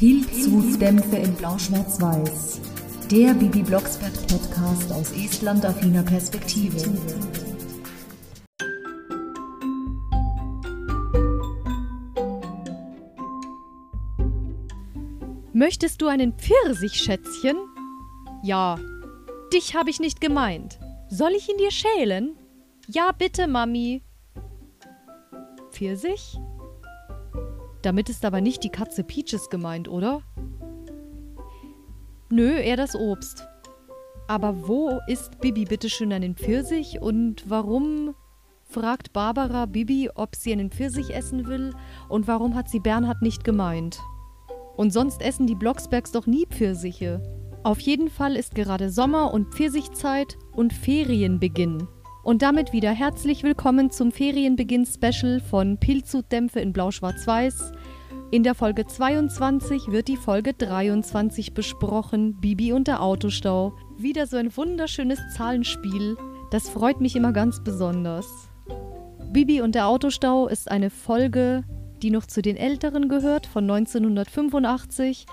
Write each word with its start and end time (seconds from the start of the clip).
Pilzhutdämpfe 0.00 1.16
in 1.16 1.34
Blau-Schwarz-Weiß. 1.34 2.62
Der 3.10 3.34
Bibi 3.34 3.62
Blocksberg 3.62 4.14
Podcast 4.28 4.90
aus 4.92 5.12
Estland-affiner 5.12 6.02
Perspektive. 6.02 6.78
Möchtest 15.52 16.00
du 16.00 16.06
einen 16.06 16.32
Pfirsich, 16.32 16.94
Schätzchen? 16.94 17.58
Ja. 18.42 18.78
Dich 19.52 19.74
habe 19.74 19.90
ich 19.90 20.00
nicht 20.00 20.22
gemeint. 20.22 20.80
Soll 21.10 21.32
ich 21.32 21.46
ihn 21.50 21.58
dir 21.58 21.70
schälen? 21.70 22.38
Ja, 22.88 23.12
bitte, 23.12 23.46
Mami. 23.46 24.02
Pfirsich? 25.72 26.40
Damit 27.82 28.08
ist 28.08 28.24
aber 28.24 28.40
nicht 28.40 28.62
die 28.62 28.70
Katze 28.70 29.04
Peaches 29.04 29.48
gemeint, 29.48 29.88
oder? 29.88 30.22
Nö, 32.30 32.52
eher 32.52 32.76
das 32.76 32.94
Obst. 32.94 33.46
Aber 34.28 34.68
wo 34.68 35.00
ist 35.08 35.40
Bibi 35.40 35.64
bitteschön 35.64 36.12
einen 36.12 36.36
Pfirsich 36.36 37.00
und 37.00 37.50
warum 37.50 38.14
fragt 38.62 39.12
Barbara 39.12 39.66
Bibi, 39.66 40.10
ob 40.14 40.36
sie 40.36 40.52
einen 40.52 40.70
Pfirsich 40.70 41.12
essen 41.14 41.48
will 41.48 41.74
und 42.08 42.28
warum 42.28 42.54
hat 42.54 42.68
sie 42.68 42.78
Bernhard 42.78 43.22
nicht 43.22 43.42
gemeint? 43.42 43.98
Und 44.76 44.92
sonst 44.92 45.20
essen 45.20 45.46
die 45.46 45.56
Blocksbergs 45.56 46.12
doch 46.12 46.26
nie 46.26 46.46
Pfirsiche. 46.46 47.20
Auf 47.64 47.80
jeden 47.80 48.08
Fall 48.08 48.36
ist 48.36 48.54
gerade 48.54 48.90
Sommer 48.90 49.34
und 49.34 49.52
Pfirsichzeit 49.52 50.38
und 50.52 50.72
Ferienbeginn. 50.72 51.88
Und 52.22 52.42
damit 52.42 52.74
wieder 52.74 52.90
herzlich 52.90 53.42
willkommen 53.44 53.90
zum 53.90 54.12
Ferienbeginn-Special 54.12 55.40
von 55.40 55.78
Pilzhutdämpfe 55.78 56.60
in 56.60 56.74
Blau-Schwarz-Weiß. 56.74 57.72
In 58.30 58.42
der 58.42 58.54
Folge 58.54 58.86
22 58.86 59.88
wird 59.88 60.06
die 60.06 60.18
Folge 60.18 60.52
23 60.52 61.54
besprochen, 61.54 62.38
Bibi 62.38 62.74
und 62.74 62.88
der 62.88 63.02
Autostau. 63.02 63.72
Wieder 63.96 64.26
so 64.26 64.36
ein 64.36 64.54
wunderschönes 64.54 65.18
Zahlenspiel. 65.34 66.18
Das 66.50 66.68
freut 66.68 67.00
mich 67.00 67.16
immer 67.16 67.32
ganz 67.32 67.64
besonders. 67.64 68.26
Bibi 69.32 69.62
und 69.62 69.74
der 69.74 69.86
Autostau 69.86 70.46
ist 70.46 70.70
eine 70.70 70.90
Folge, 70.90 71.64
die 72.02 72.10
noch 72.10 72.26
zu 72.26 72.42
den 72.42 72.58
älteren 72.58 73.08
gehört, 73.08 73.46
von 73.46 73.64
1985. 73.68 75.24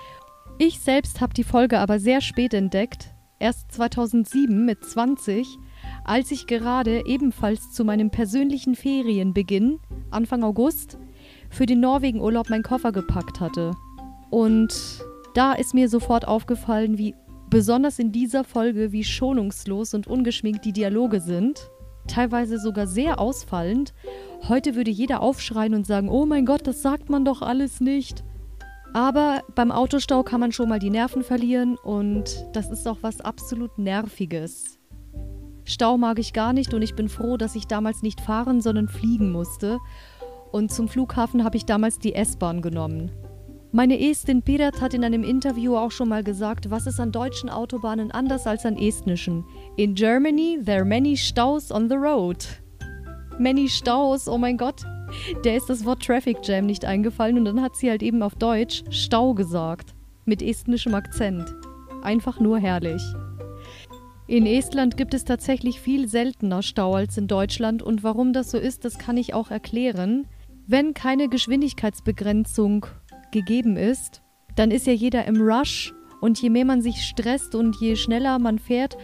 Ich 0.56 0.80
selbst 0.80 1.20
habe 1.20 1.34
die 1.34 1.44
Folge 1.44 1.80
aber 1.80 2.00
sehr 2.00 2.22
spät 2.22 2.54
entdeckt, 2.54 3.14
erst 3.38 3.72
2007 3.72 4.64
mit 4.64 4.82
20 4.86 5.58
als 6.08 6.30
ich 6.30 6.46
gerade 6.46 7.04
ebenfalls 7.04 7.70
zu 7.70 7.84
meinem 7.84 8.10
persönlichen 8.10 8.74
Ferienbeginn, 8.74 9.78
Anfang 10.10 10.42
August, 10.42 10.98
für 11.50 11.66
den 11.66 11.80
Norwegen-Urlaub 11.80 12.48
meinen 12.48 12.62
Koffer 12.62 12.92
gepackt 12.92 13.40
hatte. 13.40 13.72
Und 14.30 15.04
da 15.34 15.52
ist 15.52 15.74
mir 15.74 15.90
sofort 15.90 16.26
aufgefallen, 16.26 16.96
wie 16.96 17.14
besonders 17.50 17.98
in 17.98 18.10
dieser 18.10 18.44
Folge, 18.44 18.90
wie 18.90 19.04
schonungslos 19.04 19.92
und 19.92 20.06
ungeschminkt 20.06 20.64
die 20.64 20.72
Dialoge 20.72 21.20
sind. 21.20 21.70
Teilweise 22.06 22.58
sogar 22.58 22.86
sehr 22.86 23.20
ausfallend. 23.20 23.92
Heute 24.48 24.76
würde 24.76 24.90
jeder 24.90 25.20
aufschreien 25.20 25.74
und 25.74 25.86
sagen, 25.86 26.08
oh 26.08 26.24
mein 26.24 26.46
Gott, 26.46 26.66
das 26.66 26.80
sagt 26.80 27.10
man 27.10 27.26
doch 27.26 27.42
alles 27.42 27.82
nicht. 27.82 28.24
Aber 28.94 29.42
beim 29.54 29.70
Autostau 29.70 30.22
kann 30.22 30.40
man 30.40 30.52
schon 30.52 30.70
mal 30.70 30.78
die 30.78 30.88
Nerven 30.88 31.22
verlieren 31.22 31.76
und 31.76 32.46
das 32.54 32.70
ist 32.70 32.88
auch 32.88 32.98
was 33.02 33.20
absolut 33.20 33.76
Nerviges. 33.76 34.77
Stau 35.68 35.98
mag 35.98 36.18
ich 36.18 36.32
gar 36.32 36.54
nicht 36.54 36.72
und 36.72 36.80
ich 36.80 36.94
bin 36.94 37.10
froh, 37.10 37.36
dass 37.36 37.54
ich 37.54 37.66
damals 37.66 38.00
nicht 38.00 38.22
fahren, 38.22 38.62
sondern 38.62 38.88
fliegen 38.88 39.30
musste. 39.30 39.78
Und 40.50 40.72
zum 40.72 40.88
Flughafen 40.88 41.44
habe 41.44 41.58
ich 41.58 41.66
damals 41.66 41.98
die 41.98 42.14
S-Bahn 42.14 42.62
genommen. 42.62 43.10
Meine 43.70 44.00
Estin 44.00 44.40
Pirat 44.40 44.80
hat 44.80 44.94
in 44.94 45.04
einem 45.04 45.22
Interview 45.22 45.76
auch 45.76 45.90
schon 45.90 46.08
mal 46.08 46.24
gesagt, 46.24 46.70
was 46.70 46.86
ist 46.86 46.98
an 46.98 47.12
deutschen 47.12 47.50
Autobahnen 47.50 48.10
anders 48.10 48.46
als 48.46 48.64
an 48.64 48.78
estnischen. 48.78 49.44
In 49.76 49.94
Germany 49.94 50.58
there 50.64 50.78
are 50.78 50.86
many 50.86 51.18
Staus 51.18 51.70
on 51.70 51.90
the 51.90 51.96
road. 51.96 52.46
Many 53.38 53.68
Staus, 53.68 54.26
oh 54.26 54.38
mein 54.38 54.56
Gott. 54.56 54.80
Der 55.44 55.58
ist 55.58 55.68
das 55.68 55.84
Wort 55.84 56.02
Traffic 56.02 56.38
Jam 56.44 56.64
nicht 56.64 56.86
eingefallen 56.86 57.36
und 57.36 57.44
dann 57.44 57.60
hat 57.60 57.76
sie 57.76 57.90
halt 57.90 58.02
eben 58.02 58.22
auf 58.22 58.36
Deutsch 58.36 58.84
Stau 58.88 59.34
gesagt. 59.34 59.94
Mit 60.24 60.40
estnischem 60.40 60.94
Akzent. 60.94 61.54
Einfach 62.02 62.40
nur 62.40 62.58
herrlich. 62.58 63.02
In 64.30 64.44
Estland 64.44 64.98
gibt 64.98 65.14
es 65.14 65.24
tatsächlich 65.24 65.80
viel 65.80 66.06
seltener 66.06 66.60
Stau 66.62 66.94
als 66.94 67.16
in 67.16 67.28
Deutschland 67.28 67.82
und 67.82 68.04
warum 68.04 68.34
das 68.34 68.50
so 68.50 68.58
ist, 68.58 68.84
das 68.84 68.98
kann 68.98 69.16
ich 69.16 69.32
auch 69.32 69.50
erklären. 69.50 70.26
Wenn 70.66 70.92
keine 70.92 71.30
Geschwindigkeitsbegrenzung 71.30 72.84
gegeben 73.32 73.78
ist, 73.78 74.20
dann 74.54 74.70
ist 74.70 74.86
ja 74.86 74.92
jeder 74.92 75.24
im 75.24 75.40
Rush 75.40 75.94
und 76.20 76.42
je 76.42 76.50
mehr 76.50 76.66
man 76.66 76.82
sich 76.82 77.06
stresst 77.06 77.54
und 77.54 77.76
je 77.80 77.96
schneller 77.96 78.38
man 78.38 78.58
fährt, 78.58 78.98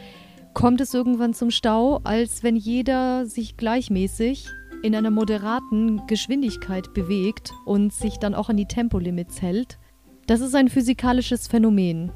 kommt 0.52 0.82
es 0.82 0.92
irgendwann 0.92 1.32
zum 1.32 1.50
Stau, 1.50 2.00
als 2.04 2.42
wenn 2.42 2.56
jeder 2.56 3.24
sich 3.24 3.56
gleichmäßig 3.56 4.46
in 4.82 4.94
einer 4.94 5.10
moderaten 5.10 6.06
Geschwindigkeit 6.06 6.92
bewegt 6.92 7.50
und 7.64 7.94
sich 7.94 8.18
dann 8.18 8.34
auch 8.34 8.50
an 8.50 8.58
die 8.58 8.68
Tempolimits 8.68 9.40
hält. 9.40 9.78
Das 10.26 10.42
ist 10.42 10.54
ein 10.54 10.68
physikalisches 10.68 11.48
Phänomen. 11.48 12.12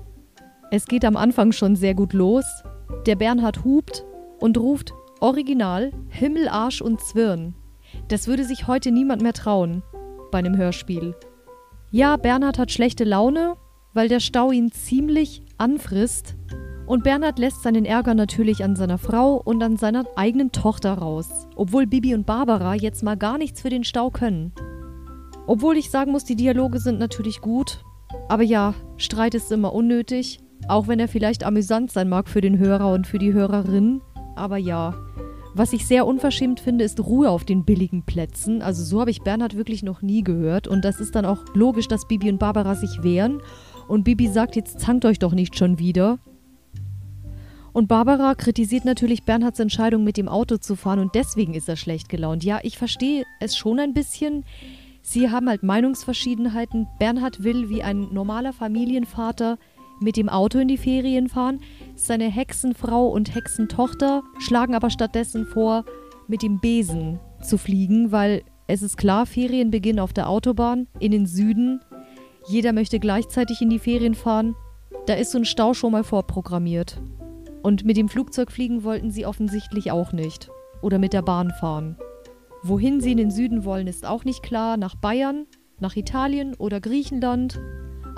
Es 0.70 0.84
geht 0.84 1.06
am 1.06 1.16
Anfang 1.16 1.52
schon 1.52 1.75
sehr 1.75 1.94
gut 1.94 2.12
los, 2.12 2.44
der 3.06 3.16
Bernhard 3.16 3.65
hupt 3.65 4.04
und 4.38 4.59
ruft 4.59 4.93
original 5.21 5.93
Himmel, 6.09 6.49
Arsch 6.49 6.81
und 6.81 7.00
Zwirn. 7.00 7.54
Das 8.09 8.26
würde 8.26 8.44
sich 8.44 8.66
heute 8.66 8.91
niemand 8.91 9.22
mehr 9.22 9.32
trauen 9.32 9.82
bei 10.31 10.38
einem 10.38 10.56
Hörspiel. 10.56 11.15
Ja, 11.91 12.16
Bernhard 12.16 12.59
hat 12.59 12.71
schlechte 12.71 13.04
Laune, 13.04 13.56
weil 13.94 14.09
der 14.09 14.21
Stau 14.21 14.53
ihn 14.53 14.72
ziemlich 14.72 15.43
anfrisst. 15.56 16.37
Und 16.87 17.04
Bernhard 17.04 17.38
lässt 17.38 17.62
seinen 17.62 17.84
Ärger 17.84 18.15
natürlich 18.15 18.65
an 18.65 18.76
seiner 18.76 18.99
Frau 18.99 19.37
und 19.37 19.62
an 19.62 19.76
seiner 19.76 20.05
eigenen 20.16 20.53
Tochter 20.53 20.94
raus, 20.94 21.28
obwohl 21.55 21.87
Bibi 21.87 22.15
und 22.15 22.26
Barbara 22.26 22.75
jetzt 22.75 23.03
mal 23.03 23.16
gar 23.16 23.37
nichts 23.37 23.60
für 23.60 23.70
den 23.70 23.84
Stau 23.84 24.10
können. 24.10 24.53
Obwohl 25.47 25.76
ich 25.76 25.91
sagen 25.91 26.12
muss, 26.12 26.25
die 26.25 26.37
Dialoge 26.37 26.78
sind 26.78 26.99
natürlich 26.99 27.41
gut, 27.41 27.82
aber 28.28 28.43
ja, 28.43 28.75
Streit 28.97 29.34
ist 29.34 29.53
immer 29.53 29.72
unnötig 29.72 30.41
auch 30.68 30.86
wenn 30.86 31.00
er 31.00 31.08
vielleicht 31.08 31.44
amüsant 31.44 31.90
sein 31.90 32.08
mag 32.08 32.28
für 32.28 32.40
den 32.40 32.58
Hörer 32.58 32.92
und 32.92 33.06
für 33.06 33.18
die 33.18 33.32
Hörerin. 33.32 34.00
Aber 34.36 34.56
ja. 34.56 34.94
Was 35.54 35.72
ich 35.72 35.86
sehr 35.86 36.06
unverschämt 36.06 36.60
finde, 36.60 36.84
ist 36.84 37.00
Ruhe 37.00 37.30
auf 37.30 37.44
den 37.44 37.64
billigen 37.64 38.04
Plätzen. 38.04 38.62
Also 38.62 38.84
so 38.84 39.00
habe 39.00 39.10
ich 39.10 39.22
Bernhard 39.22 39.56
wirklich 39.56 39.82
noch 39.82 40.02
nie 40.02 40.22
gehört. 40.22 40.68
Und 40.68 40.84
das 40.84 41.00
ist 41.00 41.14
dann 41.14 41.24
auch 41.24 41.42
logisch, 41.54 41.88
dass 41.88 42.06
Bibi 42.06 42.30
und 42.30 42.38
Barbara 42.38 42.74
sich 42.74 43.02
wehren. 43.02 43.40
Und 43.88 44.04
Bibi 44.04 44.28
sagt, 44.28 44.54
jetzt 44.54 44.78
zankt 44.78 45.04
euch 45.04 45.18
doch 45.18 45.32
nicht 45.32 45.56
schon 45.56 45.78
wieder. 45.78 46.18
Und 47.72 47.88
Barbara 47.88 48.34
kritisiert 48.34 48.84
natürlich 48.84 49.24
Bernhards 49.24 49.60
Entscheidung, 49.60 50.04
mit 50.04 50.16
dem 50.16 50.28
Auto 50.28 50.56
zu 50.56 50.74
fahren 50.76 50.98
und 50.98 51.14
deswegen 51.14 51.54
ist 51.54 51.68
er 51.68 51.76
schlecht 51.76 52.08
gelaunt. 52.08 52.42
Ja, 52.42 52.58
ich 52.62 52.76
verstehe 52.76 53.24
es 53.40 53.56
schon 53.56 53.78
ein 53.78 53.94
bisschen. 53.94 54.44
Sie 55.02 55.30
haben 55.30 55.48
halt 55.48 55.62
Meinungsverschiedenheiten. 55.62 56.86
Bernhard 56.98 57.44
will 57.44 57.68
wie 57.68 57.82
ein 57.82 58.12
normaler 58.12 58.52
Familienvater 58.52 59.58
mit 60.00 60.16
dem 60.16 60.28
Auto 60.28 60.59
in 60.59 60.69
die 60.69 60.76
Ferien 60.76 61.28
fahren. 61.28 61.60
Seine 61.94 62.31
Hexenfrau 62.31 63.09
und 63.09 63.34
Hexentochter 63.34 64.22
schlagen 64.38 64.75
aber 64.75 64.91
stattdessen 64.91 65.47
vor, 65.47 65.84
mit 66.26 66.42
dem 66.42 66.60
Besen 66.60 67.19
zu 67.41 67.59
fliegen, 67.59 68.12
weil 68.12 68.42
es 68.66 68.82
ist 68.82 68.98
klar, 68.98 69.25
Ferien 69.25 69.70
beginnen 69.70 69.98
auf 69.98 70.12
der 70.12 70.28
Autobahn 70.28 70.88
in 71.00 71.10
den 71.10 71.26
Süden. 71.26 71.81
Jeder 72.48 72.72
möchte 72.72 73.00
gleichzeitig 73.00 73.62
in 73.62 73.70
die 73.70 73.78
Ferien 73.78 74.14
fahren. 74.14 74.54
Da 75.06 75.14
ist 75.14 75.32
so 75.32 75.38
ein 75.38 75.47
Stau 75.47 75.72
schon 75.72 75.92
mal 75.92 76.04
vorprogrammiert. 76.04 77.00
Und 77.62 77.84
mit 77.84 77.97
dem 77.97 78.08
Flugzeug 78.08 78.53
fliegen 78.53 78.84
wollten 78.84 79.10
sie 79.10 79.26
offensichtlich 79.26 79.91
auch 79.91 80.12
nicht. 80.12 80.50
Oder 80.82 80.98
mit 80.98 81.12
der 81.12 81.22
Bahn 81.22 81.50
fahren. 81.50 81.97
Wohin 82.62 83.00
sie 83.00 83.12
in 83.12 83.19
den 83.19 83.31
Süden 83.31 83.64
wollen, 83.64 83.87
ist 83.87 84.06
auch 84.06 84.25
nicht 84.25 84.42
klar. 84.42 84.76
Nach 84.76 84.94
Bayern, 84.94 85.47
nach 85.81 85.97
Italien 85.97 86.54
oder 86.54 86.81
Griechenland 86.81 87.58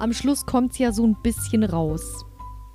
am 0.00 0.12
Schluss 0.12 0.46
kommt 0.46 0.72
es 0.72 0.78
ja 0.78 0.92
so 0.92 1.06
ein 1.06 1.16
bisschen 1.22 1.62
raus. 1.62 2.24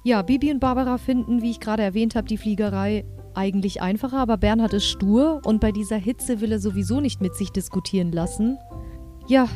Ja, 0.03 0.21
Bibi 0.21 0.51
und 0.51 0.59
Barbara 0.59 0.97
finden, 0.97 1.41
wie 1.41 1.51
ich 1.51 1.59
gerade 1.59 1.83
erwähnt 1.83 2.15
habe, 2.15 2.27
die 2.27 2.37
Fliegerei 2.37 3.05
eigentlich 3.33 3.81
einfacher, 3.81 4.19
aber 4.19 4.37
Bernhard 4.37 4.73
ist 4.73 4.85
stur 4.85 5.41
und 5.43 5.59
bei 5.59 5.71
dieser 5.71 5.97
Hitze 5.97 6.39
will 6.39 6.51
er 6.51 6.59
sowieso 6.59 7.01
nicht 7.01 7.21
mit 7.21 7.35
sich 7.35 7.51
diskutieren 7.51 8.11
lassen. 8.11 8.57
Ja, 9.27 9.47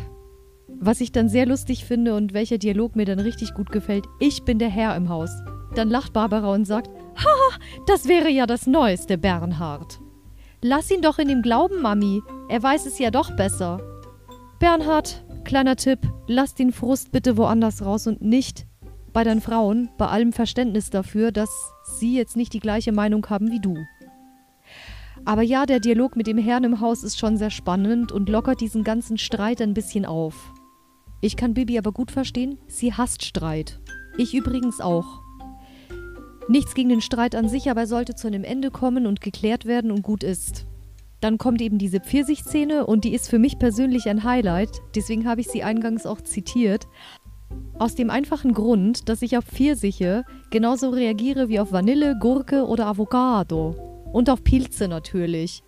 was 0.67 1.01
ich 1.01 1.11
dann 1.11 1.29
sehr 1.29 1.45
lustig 1.45 1.85
finde 1.85 2.15
und 2.15 2.33
welcher 2.33 2.57
Dialog 2.57 2.95
mir 2.95 3.05
dann 3.05 3.19
richtig 3.19 3.53
gut 3.53 3.71
gefällt, 3.71 4.05
ich 4.19 4.43
bin 4.43 4.59
der 4.59 4.69
Herr 4.69 4.95
im 4.95 5.09
Haus. 5.09 5.29
Dann 5.75 5.89
lacht 5.89 6.13
Barbara 6.13 6.51
und 6.53 6.65
sagt, 6.65 6.89
haha, 7.15 7.59
das 7.85 8.07
wäre 8.07 8.29
ja 8.29 8.47
das 8.47 8.65
Neueste, 8.65 9.17
Bernhard. 9.17 9.99
Lass 10.61 10.89
ihn 10.89 11.01
doch 11.01 11.19
in 11.19 11.27
dem 11.27 11.41
glauben, 11.41 11.81
Mami. 11.81 12.21
Er 12.49 12.63
weiß 12.63 12.85
es 12.87 12.97
ja 12.97 13.11
doch 13.11 13.35
besser. 13.35 13.79
Bernhard, 14.59 15.23
Kleiner 15.49 15.77
Tipp, 15.77 16.01
lass 16.27 16.53
den 16.53 16.71
Frust 16.71 17.11
bitte 17.11 17.35
woanders 17.35 17.83
raus 17.83 18.05
und 18.05 18.21
nicht 18.21 18.67
bei 19.13 19.23
deinen 19.23 19.41
Frauen, 19.41 19.89
bei 19.97 20.05
allem 20.05 20.31
Verständnis 20.31 20.91
dafür, 20.91 21.31
dass 21.31 21.49
sie 21.83 22.15
jetzt 22.15 22.37
nicht 22.37 22.53
die 22.53 22.59
gleiche 22.59 22.91
Meinung 22.91 23.27
haben 23.31 23.49
wie 23.49 23.59
du. 23.59 23.75
Aber 25.25 25.41
ja, 25.41 25.65
der 25.65 25.79
Dialog 25.79 26.15
mit 26.15 26.27
dem 26.27 26.37
Herrn 26.37 26.65
im 26.65 26.81
Haus 26.81 27.01
ist 27.03 27.17
schon 27.17 27.35
sehr 27.35 27.49
spannend 27.49 28.11
und 28.11 28.29
lockert 28.29 28.61
diesen 28.61 28.83
ganzen 28.83 29.17
Streit 29.17 29.59
ein 29.59 29.73
bisschen 29.73 30.05
auf. 30.05 30.53
Ich 31.19 31.35
kann 31.35 31.55
Bibi 31.55 31.79
aber 31.79 31.93
gut 31.93 32.11
verstehen, 32.11 32.59
sie 32.67 32.93
hasst 32.93 33.25
Streit. 33.25 33.79
Ich 34.19 34.35
übrigens 34.35 34.79
auch. 34.79 35.19
Nichts 36.47 36.75
gegen 36.75 36.89
den 36.89 37.01
Streit 37.01 37.33
an 37.33 37.49
sich, 37.49 37.71
aber 37.71 37.81
er 37.81 37.87
sollte 37.87 38.13
zu 38.13 38.27
einem 38.27 38.43
Ende 38.43 38.69
kommen 38.69 39.07
und 39.07 39.19
geklärt 39.19 39.65
werden 39.65 39.89
und 39.89 40.03
gut 40.03 40.23
ist. 40.23 40.67
Dann 41.21 41.37
kommt 41.37 41.61
eben 41.61 41.77
diese 41.77 41.99
Pfirsichszene 41.99 42.85
und 42.85 43.03
die 43.03 43.13
ist 43.13 43.29
für 43.29 43.39
mich 43.39 43.59
persönlich 43.59 44.07
ein 44.07 44.23
Highlight, 44.23 44.81
deswegen 44.95 45.27
habe 45.27 45.41
ich 45.41 45.47
sie 45.49 45.63
eingangs 45.63 46.05
auch 46.05 46.21
zitiert. 46.21 46.87
Aus 47.77 47.95
dem 47.95 48.09
einfachen 48.09 48.53
Grund, 48.53 49.09
dass 49.09 49.21
ich 49.21 49.37
auf 49.37 49.45
Pfirsiche 49.45 50.23
genauso 50.51 50.89
reagiere 50.89 51.49
wie 51.49 51.59
auf 51.59 51.71
Vanille, 51.71 52.17
Gurke 52.19 52.65
oder 52.65 52.87
Avocado. 52.87 53.75
Und 54.11 54.29
auf 54.29 54.43
Pilze 54.43 54.87
natürlich. 54.87 55.63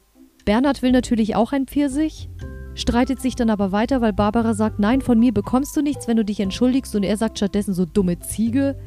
Bernhard 0.46 0.82
will 0.82 0.92
natürlich 0.92 1.36
auch 1.36 1.52
ein 1.52 1.68
Pfirsich, 1.68 2.30
streitet 2.74 3.22
sich 3.22 3.36
dann 3.36 3.50
aber 3.50 3.72
weiter, 3.72 4.02
weil 4.02 4.14
Barbara 4.14 4.54
sagt, 4.54 4.80
nein, 4.80 5.02
von 5.02 5.20
mir 5.20 5.34
bekommst 5.34 5.76
du 5.76 5.82
nichts, 5.82 6.08
wenn 6.08 6.18
du 6.18 6.26
dich 6.26 6.40
entschuldigst 6.40 6.96
und 6.96 7.04
er 7.04 7.18
sagt 7.18 7.38
stattdessen 7.38 7.74
so 7.74 7.86
dumme 7.86 8.20
Ziege. 8.20 8.78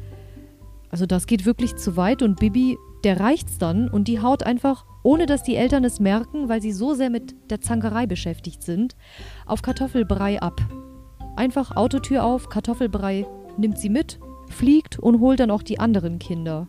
Also 0.89 1.05
das 1.05 1.27
geht 1.27 1.45
wirklich 1.45 1.75
zu 1.75 1.97
weit 1.97 2.21
und 2.21 2.39
Bibi, 2.39 2.77
der 3.05 3.19
reicht's 3.19 3.59
dann 3.59 3.87
und 3.87 4.07
die 4.07 4.19
haut 4.19 4.43
einfach, 4.43 4.83
ohne 5.03 5.27
dass 5.27 5.43
die 5.43 5.55
Eltern 5.55 5.83
es 5.83 5.99
merken, 5.99 6.49
weil 6.49 6.61
sie 6.61 6.71
so 6.71 6.95
sehr 6.95 7.11
mit 7.11 7.35
der 7.51 7.61
Zankerei 7.61 8.07
beschäftigt 8.07 8.63
sind, 8.63 8.95
auf 9.45 9.61
Kartoffelbrei 9.61 10.41
ab. 10.41 10.59
Einfach 11.35 11.75
Autotür 11.75 12.25
auf, 12.25 12.49
Kartoffelbrei 12.49 13.27
nimmt 13.57 13.77
sie 13.77 13.89
mit, 13.89 14.19
fliegt 14.49 14.97
und 14.97 15.19
holt 15.19 15.39
dann 15.39 15.51
auch 15.51 15.61
die 15.61 15.79
anderen 15.79 16.17
Kinder. 16.17 16.67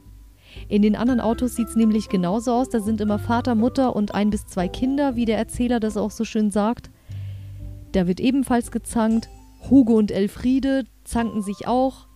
In 0.68 0.82
den 0.82 0.94
anderen 0.94 1.20
Autos 1.20 1.56
sieht 1.56 1.68
es 1.68 1.76
nämlich 1.76 2.10
genauso 2.10 2.52
aus. 2.52 2.68
Da 2.68 2.80
sind 2.80 3.00
immer 3.00 3.18
Vater, 3.18 3.54
Mutter 3.54 3.96
und 3.96 4.14
ein 4.14 4.28
bis 4.28 4.46
zwei 4.46 4.68
Kinder, 4.68 5.16
wie 5.16 5.24
der 5.24 5.38
Erzähler 5.38 5.80
das 5.80 5.96
auch 5.96 6.10
so 6.10 6.24
schön 6.24 6.50
sagt. 6.50 6.90
Da 7.92 8.06
wird 8.06 8.20
ebenfalls 8.20 8.70
gezankt. 8.70 9.28
Hugo 9.70 9.94
und 9.94 10.10
Elfriede 10.10 10.84
zanken 11.04 11.42
sich 11.42 11.66
auch. 11.66 12.08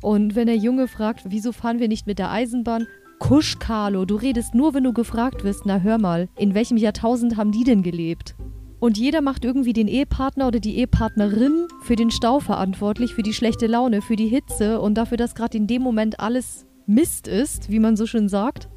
Und 0.00 0.34
wenn 0.34 0.46
der 0.46 0.56
Junge 0.56 0.88
fragt, 0.88 1.26
wieso 1.28 1.52
fahren 1.52 1.78
wir 1.78 1.88
nicht 1.88 2.08
mit 2.08 2.18
der 2.18 2.30
Eisenbahn? 2.30 2.86
Kusch, 3.22 3.60
Carlo, 3.60 4.04
du 4.04 4.16
redest 4.16 4.52
nur, 4.52 4.74
wenn 4.74 4.82
du 4.82 4.92
gefragt 4.92 5.44
wirst. 5.44 5.64
Na 5.64 5.78
hör 5.78 5.96
mal, 5.96 6.28
in 6.36 6.54
welchem 6.54 6.76
Jahrtausend 6.76 7.36
haben 7.36 7.52
die 7.52 7.62
denn 7.62 7.84
gelebt? 7.84 8.34
Und 8.80 8.98
jeder 8.98 9.20
macht 9.20 9.44
irgendwie 9.44 9.72
den 9.72 9.86
Ehepartner 9.86 10.48
oder 10.48 10.58
die 10.58 10.76
Ehepartnerin 10.78 11.68
für 11.82 11.94
den 11.94 12.10
Stau 12.10 12.40
verantwortlich, 12.40 13.14
für 13.14 13.22
die 13.22 13.32
schlechte 13.32 13.68
Laune, 13.68 14.02
für 14.02 14.16
die 14.16 14.26
Hitze 14.26 14.80
und 14.80 14.96
dafür, 14.96 15.18
dass 15.18 15.36
gerade 15.36 15.56
in 15.56 15.68
dem 15.68 15.82
Moment 15.82 16.18
alles 16.18 16.66
Mist 16.86 17.28
ist, 17.28 17.70
wie 17.70 17.78
man 17.78 17.96
so 17.96 18.06
schön 18.06 18.28
sagt. 18.28 18.68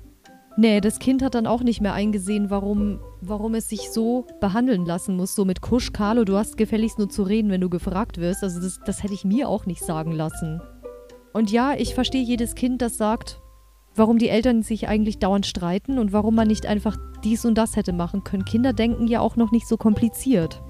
Nee, 0.57 0.79
das 0.79 0.99
Kind 0.99 1.23
hat 1.23 1.33
dann 1.33 1.47
auch 1.47 1.63
nicht 1.63 1.81
mehr 1.81 1.93
eingesehen, 1.93 2.51
warum, 2.51 2.99
warum 3.21 3.55
es 3.55 3.67
sich 3.67 3.89
so 3.89 4.27
behandeln 4.41 4.85
lassen 4.85 5.15
muss. 5.15 5.33
So 5.33 5.43
mit 5.43 5.61
Kusch, 5.61 5.91
Carlo, 5.91 6.23
du 6.23 6.37
hast 6.37 6.55
gefälligst 6.55 6.99
nur 6.99 7.09
zu 7.09 7.23
reden, 7.23 7.49
wenn 7.49 7.61
du 7.61 7.69
gefragt 7.71 8.19
wirst. 8.19 8.43
Also 8.43 8.61
das, 8.61 8.79
das 8.85 9.01
hätte 9.01 9.15
ich 9.15 9.25
mir 9.25 9.49
auch 9.49 9.65
nicht 9.65 9.83
sagen 9.83 10.11
lassen. 10.11 10.61
Und 11.33 11.51
ja, 11.51 11.73
ich 11.75 11.95
verstehe 11.95 12.23
jedes 12.23 12.53
Kind, 12.53 12.83
das 12.83 12.95
sagt, 12.95 13.41
warum 13.95 14.17
die 14.17 14.29
Eltern 14.29 14.61
sich 14.61 14.87
eigentlich 14.87 15.19
dauernd 15.19 15.45
streiten 15.45 15.97
und 15.97 16.13
warum 16.13 16.35
man 16.35 16.47
nicht 16.47 16.65
einfach 16.65 16.97
dies 17.23 17.45
und 17.45 17.57
das 17.57 17.75
hätte 17.75 17.93
machen 17.93 18.23
können. 18.23 18.45
Kinder 18.45 18.73
denken 18.73 19.07
ja 19.07 19.21
auch 19.21 19.35
noch 19.35 19.51
nicht 19.51 19.67
so 19.67 19.77
kompliziert. 19.77 20.61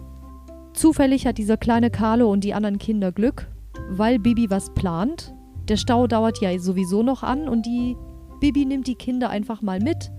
Zufällig 0.73 1.25
hat 1.25 1.37
dieser 1.37 1.57
kleine 1.57 1.89
Carlo 1.89 2.31
und 2.31 2.43
die 2.43 2.53
anderen 2.53 2.77
Kinder 2.77 3.11
Glück, 3.11 3.47
weil 3.89 4.19
Bibi 4.19 4.49
was 4.49 4.73
plant. 4.73 5.33
Der 5.67 5.77
Stau 5.77 6.05
dauert 6.05 6.41
ja 6.41 6.57
sowieso 6.59 7.01
noch 7.01 7.23
an 7.23 7.49
und 7.49 7.65
die 7.65 7.95
Bibi 8.39 8.65
nimmt 8.65 8.87
die 8.87 8.95
Kinder 8.95 9.29
einfach 9.29 9.61
mal 9.61 9.79
mit 9.79 10.11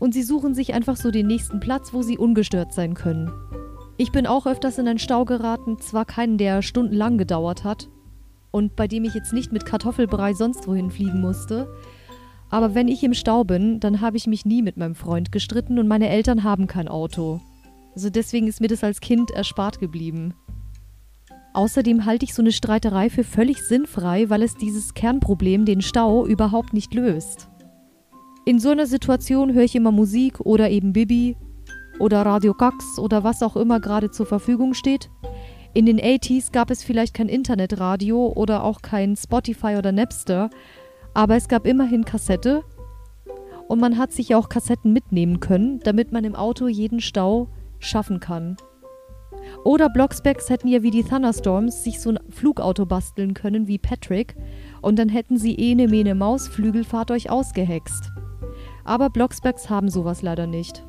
und 0.00 0.14
sie 0.14 0.22
suchen 0.22 0.54
sich 0.54 0.74
einfach 0.74 0.96
so 0.96 1.10
den 1.10 1.26
nächsten 1.26 1.60
Platz, 1.60 1.92
wo 1.92 2.02
sie 2.02 2.18
ungestört 2.18 2.72
sein 2.72 2.94
können. 2.94 3.30
Ich 3.98 4.10
bin 4.10 4.26
auch 4.26 4.46
öfters 4.46 4.78
in 4.78 4.88
einen 4.88 4.98
Stau 4.98 5.24
geraten, 5.24 5.78
zwar 5.78 6.04
keinen, 6.06 6.38
der 6.38 6.62
stundenlang 6.62 7.18
gedauert 7.18 7.62
hat 7.62 7.88
und 8.50 8.76
bei 8.76 8.88
dem 8.88 9.04
ich 9.04 9.14
jetzt 9.14 9.32
nicht 9.32 9.52
mit 9.52 9.66
Kartoffelbrei 9.66 10.34
sonst 10.34 10.66
wohin 10.66 10.90
fliegen 10.90 11.20
musste, 11.20 11.68
aber 12.52 12.74
wenn 12.74 12.86
ich 12.86 13.02
im 13.02 13.14
Stau 13.14 13.44
bin, 13.44 13.80
dann 13.80 14.02
habe 14.02 14.18
ich 14.18 14.26
mich 14.26 14.44
nie 14.44 14.60
mit 14.60 14.76
meinem 14.76 14.94
Freund 14.94 15.32
gestritten 15.32 15.78
und 15.78 15.88
meine 15.88 16.10
Eltern 16.10 16.44
haben 16.44 16.66
kein 16.66 16.86
Auto. 16.86 17.40
Also 17.94 18.10
deswegen 18.10 18.46
ist 18.46 18.60
mir 18.60 18.68
das 18.68 18.84
als 18.84 19.00
Kind 19.00 19.30
erspart 19.30 19.80
geblieben. 19.80 20.34
Außerdem 21.54 22.04
halte 22.04 22.26
ich 22.26 22.34
so 22.34 22.42
eine 22.42 22.52
Streiterei 22.52 23.08
für 23.08 23.24
völlig 23.24 23.62
sinnfrei, 23.62 24.28
weil 24.28 24.42
es 24.42 24.54
dieses 24.54 24.92
Kernproblem, 24.92 25.64
den 25.64 25.80
Stau, 25.80 26.26
überhaupt 26.26 26.74
nicht 26.74 26.92
löst. 26.92 27.48
In 28.44 28.58
so 28.58 28.68
einer 28.68 28.86
Situation 28.86 29.54
höre 29.54 29.64
ich 29.64 29.74
immer 29.74 29.90
Musik 29.90 30.40
oder 30.40 30.68
eben 30.68 30.92
Bibi 30.92 31.38
oder 32.00 32.20
Radio 32.26 32.52
Gax 32.52 32.98
oder 32.98 33.24
was 33.24 33.42
auch 33.42 33.56
immer 33.56 33.80
gerade 33.80 34.10
zur 34.10 34.26
Verfügung 34.26 34.74
steht. 34.74 35.08
In 35.72 35.86
den 35.86 35.98
80s 35.98 36.52
gab 36.52 36.70
es 36.70 36.84
vielleicht 36.84 37.14
kein 37.14 37.30
Internetradio 37.30 38.30
oder 38.36 38.62
auch 38.62 38.82
kein 38.82 39.16
Spotify 39.16 39.76
oder 39.78 39.90
Napster, 39.90 40.50
aber 41.14 41.36
es 41.36 41.48
gab 41.48 41.66
immerhin 41.66 42.04
Kassette 42.04 42.62
und 43.68 43.80
man 43.80 43.98
hat 43.98 44.12
sich 44.12 44.34
auch 44.34 44.48
Kassetten 44.48 44.92
mitnehmen 44.92 45.40
können, 45.40 45.80
damit 45.80 46.12
man 46.12 46.24
im 46.24 46.34
Auto 46.34 46.68
jeden 46.68 47.00
Stau 47.00 47.48
schaffen 47.78 48.20
kann. 48.20 48.56
Oder 49.64 49.88
Blocksbacks 49.88 50.50
hätten 50.50 50.68
ja 50.68 50.82
wie 50.82 50.90
die 50.90 51.04
Thunderstorms 51.04 51.84
sich 51.84 52.00
so 52.00 52.10
ein 52.10 52.18
Flugauto 52.28 52.86
basteln 52.86 53.34
können 53.34 53.66
wie 53.66 53.78
Patrick 53.78 54.36
und 54.80 54.98
dann 54.98 55.08
hätten 55.08 55.36
sie 55.36 55.54
ene 55.54 55.88
mene 55.88 56.14
Maus 56.14 56.48
Flügelfahrt 56.48 57.10
euch 57.10 57.30
ausgehext. 57.30 58.10
Aber 58.84 59.10
Blocksbacks 59.10 59.70
haben 59.70 59.88
sowas 59.88 60.22
leider 60.22 60.46
nicht. 60.46 60.84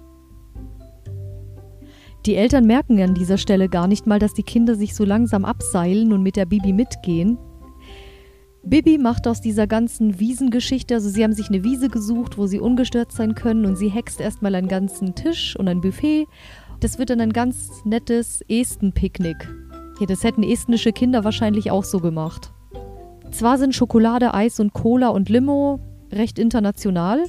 Die 2.25 2.35
Eltern 2.35 2.65
merken 2.65 3.01
an 3.01 3.13
dieser 3.13 3.37
Stelle 3.37 3.67
gar 3.67 3.87
nicht 3.87 4.07
mal, 4.07 4.19
dass 4.19 4.33
die 4.33 4.43
Kinder 4.43 4.75
sich 4.75 4.95
so 4.95 5.03
langsam 5.03 5.43
abseilen 5.43 6.13
und 6.13 6.23
mit 6.23 6.37
der 6.37 6.45
Bibi 6.45 6.71
mitgehen. 6.71 7.37
Bibi 8.63 8.97
macht 8.97 9.27
aus 9.27 9.41
dieser 9.41 9.67
ganzen 9.67 10.19
Wiesengeschichte, 10.19 10.95
also 10.95 11.09
sie 11.09 11.23
haben 11.23 11.33
sich 11.33 11.49
eine 11.49 11.63
Wiese 11.63 11.89
gesucht, 11.89 12.37
wo 12.37 12.47
sie 12.47 12.59
ungestört 12.59 13.11
sein 13.11 13.35
können 13.35 13.65
und 13.65 13.75
sie 13.75 13.89
hext 13.89 14.21
erstmal 14.21 14.55
einen 14.55 14.69
ganzen 14.69 15.15
Tisch 15.15 15.55
und 15.57 15.67
ein 15.67 15.81
Buffet 15.81 16.27
das 16.83 16.99
wird 16.99 17.11
dann 17.11 17.21
ein 17.21 17.31
ganz 17.31 17.85
nettes 17.85 18.41
Esten-Picknick. 18.49 19.47
Ja, 20.01 20.05
das 20.05 20.25
hätten 20.25 20.43
estnische 20.43 20.91
Kinder 20.91 21.23
wahrscheinlich 21.23 21.71
auch 21.71 21.85
so 21.85 22.01
gemacht. 22.01 22.51
Zwar 23.31 23.57
sind 23.57 23.73
Schokolade, 23.73 24.33
Eis 24.33 24.59
und 24.59 24.73
Cola 24.73 25.07
und 25.07 25.29
Limo 25.29 25.79
recht 26.11 26.37
international, 26.37 27.23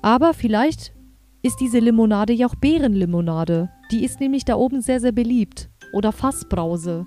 aber 0.00 0.32
vielleicht 0.32 0.94
ist 1.42 1.60
diese 1.60 1.78
Limonade 1.78 2.32
ja 2.32 2.46
auch 2.46 2.54
Beerenlimonade. 2.54 3.68
Die 3.92 4.02
ist 4.02 4.18
nämlich 4.18 4.46
da 4.46 4.56
oben 4.56 4.80
sehr, 4.80 5.00
sehr 5.00 5.12
beliebt. 5.12 5.68
Oder 5.92 6.10
Fassbrause. 6.10 7.04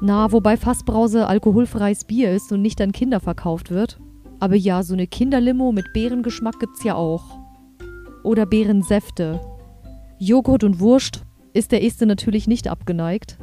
Na, 0.00 0.30
wobei 0.30 0.56
Fassbrause 0.56 1.26
alkoholfreies 1.26 2.04
Bier 2.04 2.32
ist 2.32 2.52
und 2.52 2.62
nicht 2.62 2.80
an 2.80 2.92
Kinder 2.92 3.20
verkauft 3.20 3.70
wird. 3.70 3.98
Aber 4.40 4.54
ja, 4.54 4.82
so 4.82 4.94
eine 4.94 5.08
Kinderlimo 5.08 5.72
mit 5.72 5.92
Beerengeschmack 5.92 6.60
gibt's 6.60 6.84
ja 6.84 6.94
auch. 6.94 7.38
Oder 8.22 8.46
Beerensäfte. 8.46 9.40
Joghurt 10.18 10.62
und 10.62 10.78
Wurst 10.78 11.24
ist 11.52 11.72
der 11.72 11.82
Este 11.82 12.06
natürlich 12.06 12.46
nicht 12.46 12.68
abgeneigt. 12.68 13.38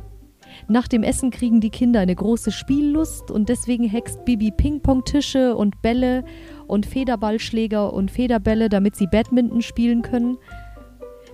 Nach 0.69 0.87
dem 0.87 1.03
Essen 1.03 1.31
kriegen 1.31 1.59
die 1.59 1.69
Kinder 1.69 1.99
eine 1.99 2.15
große 2.15 2.51
Spiellust 2.51 3.29
und 3.29 3.49
deswegen 3.49 3.83
hext 3.83 4.23
Bibi 4.23 4.51
Ping-Pong-Tische 4.51 5.55
und 5.55 5.81
Bälle 5.81 6.23
und 6.67 6.85
Federballschläger 6.85 7.93
und 7.93 8.09
Federbälle, 8.11 8.69
damit 8.69 8.95
sie 8.95 9.07
Badminton 9.07 9.61
spielen 9.61 10.01
können. 10.01 10.37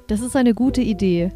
Das 0.08 0.22
ist 0.22 0.36
eine 0.36 0.56
gute 0.56 0.82
Idee. 0.82 1.32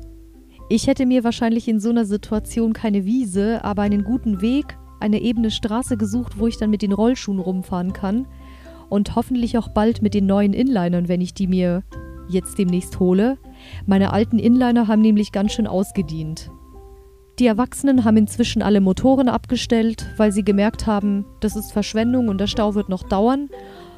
Ich 0.67 0.87
hätte 0.87 1.05
mir 1.05 1.23
wahrscheinlich 1.23 1.67
in 1.67 1.79
so 1.79 1.89
einer 1.89 2.05
Situation 2.05 2.73
keine 2.73 3.05
Wiese, 3.05 3.63
aber 3.63 3.83
einen 3.83 4.03
guten 4.03 4.41
Weg, 4.41 4.77
eine 4.99 5.21
ebene 5.21 5.51
Straße 5.51 5.95
gesucht, 5.95 6.39
wo 6.39 6.47
ich 6.47 6.57
dann 6.57 6.71
mit 6.71 6.81
den 6.81 6.91
Rollschuhen 6.91 7.39
rumfahren 7.39 7.93
kann. 7.93 8.27
Und 8.89 9.15
hoffentlich 9.15 9.57
auch 9.57 9.67
bald 9.69 10.01
mit 10.01 10.13
den 10.13 10.25
neuen 10.25 10.53
Inlinern, 10.53 11.07
wenn 11.07 11.21
ich 11.21 11.33
die 11.33 11.47
mir 11.47 11.83
jetzt 12.27 12.57
demnächst 12.57 12.99
hole. 12.99 13.37
Meine 13.85 14.11
alten 14.11 14.39
Inliner 14.39 14.87
haben 14.87 15.01
nämlich 15.01 15.31
ganz 15.31 15.53
schön 15.53 15.67
ausgedient. 15.67 16.49
Die 17.37 17.47
Erwachsenen 17.47 18.03
haben 18.03 18.17
inzwischen 18.17 18.61
alle 18.61 18.81
Motoren 18.81 19.29
abgestellt, 19.29 20.07
weil 20.17 20.31
sie 20.31 20.43
gemerkt 20.43 20.87
haben, 20.87 21.25
das 21.41 21.55
ist 21.55 21.73
Verschwendung 21.73 22.27
und 22.27 22.39
der 22.39 22.47
Stau 22.47 22.73
wird 22.73 22.89
noch 22.89 23.03
dauern. 23.03 23.49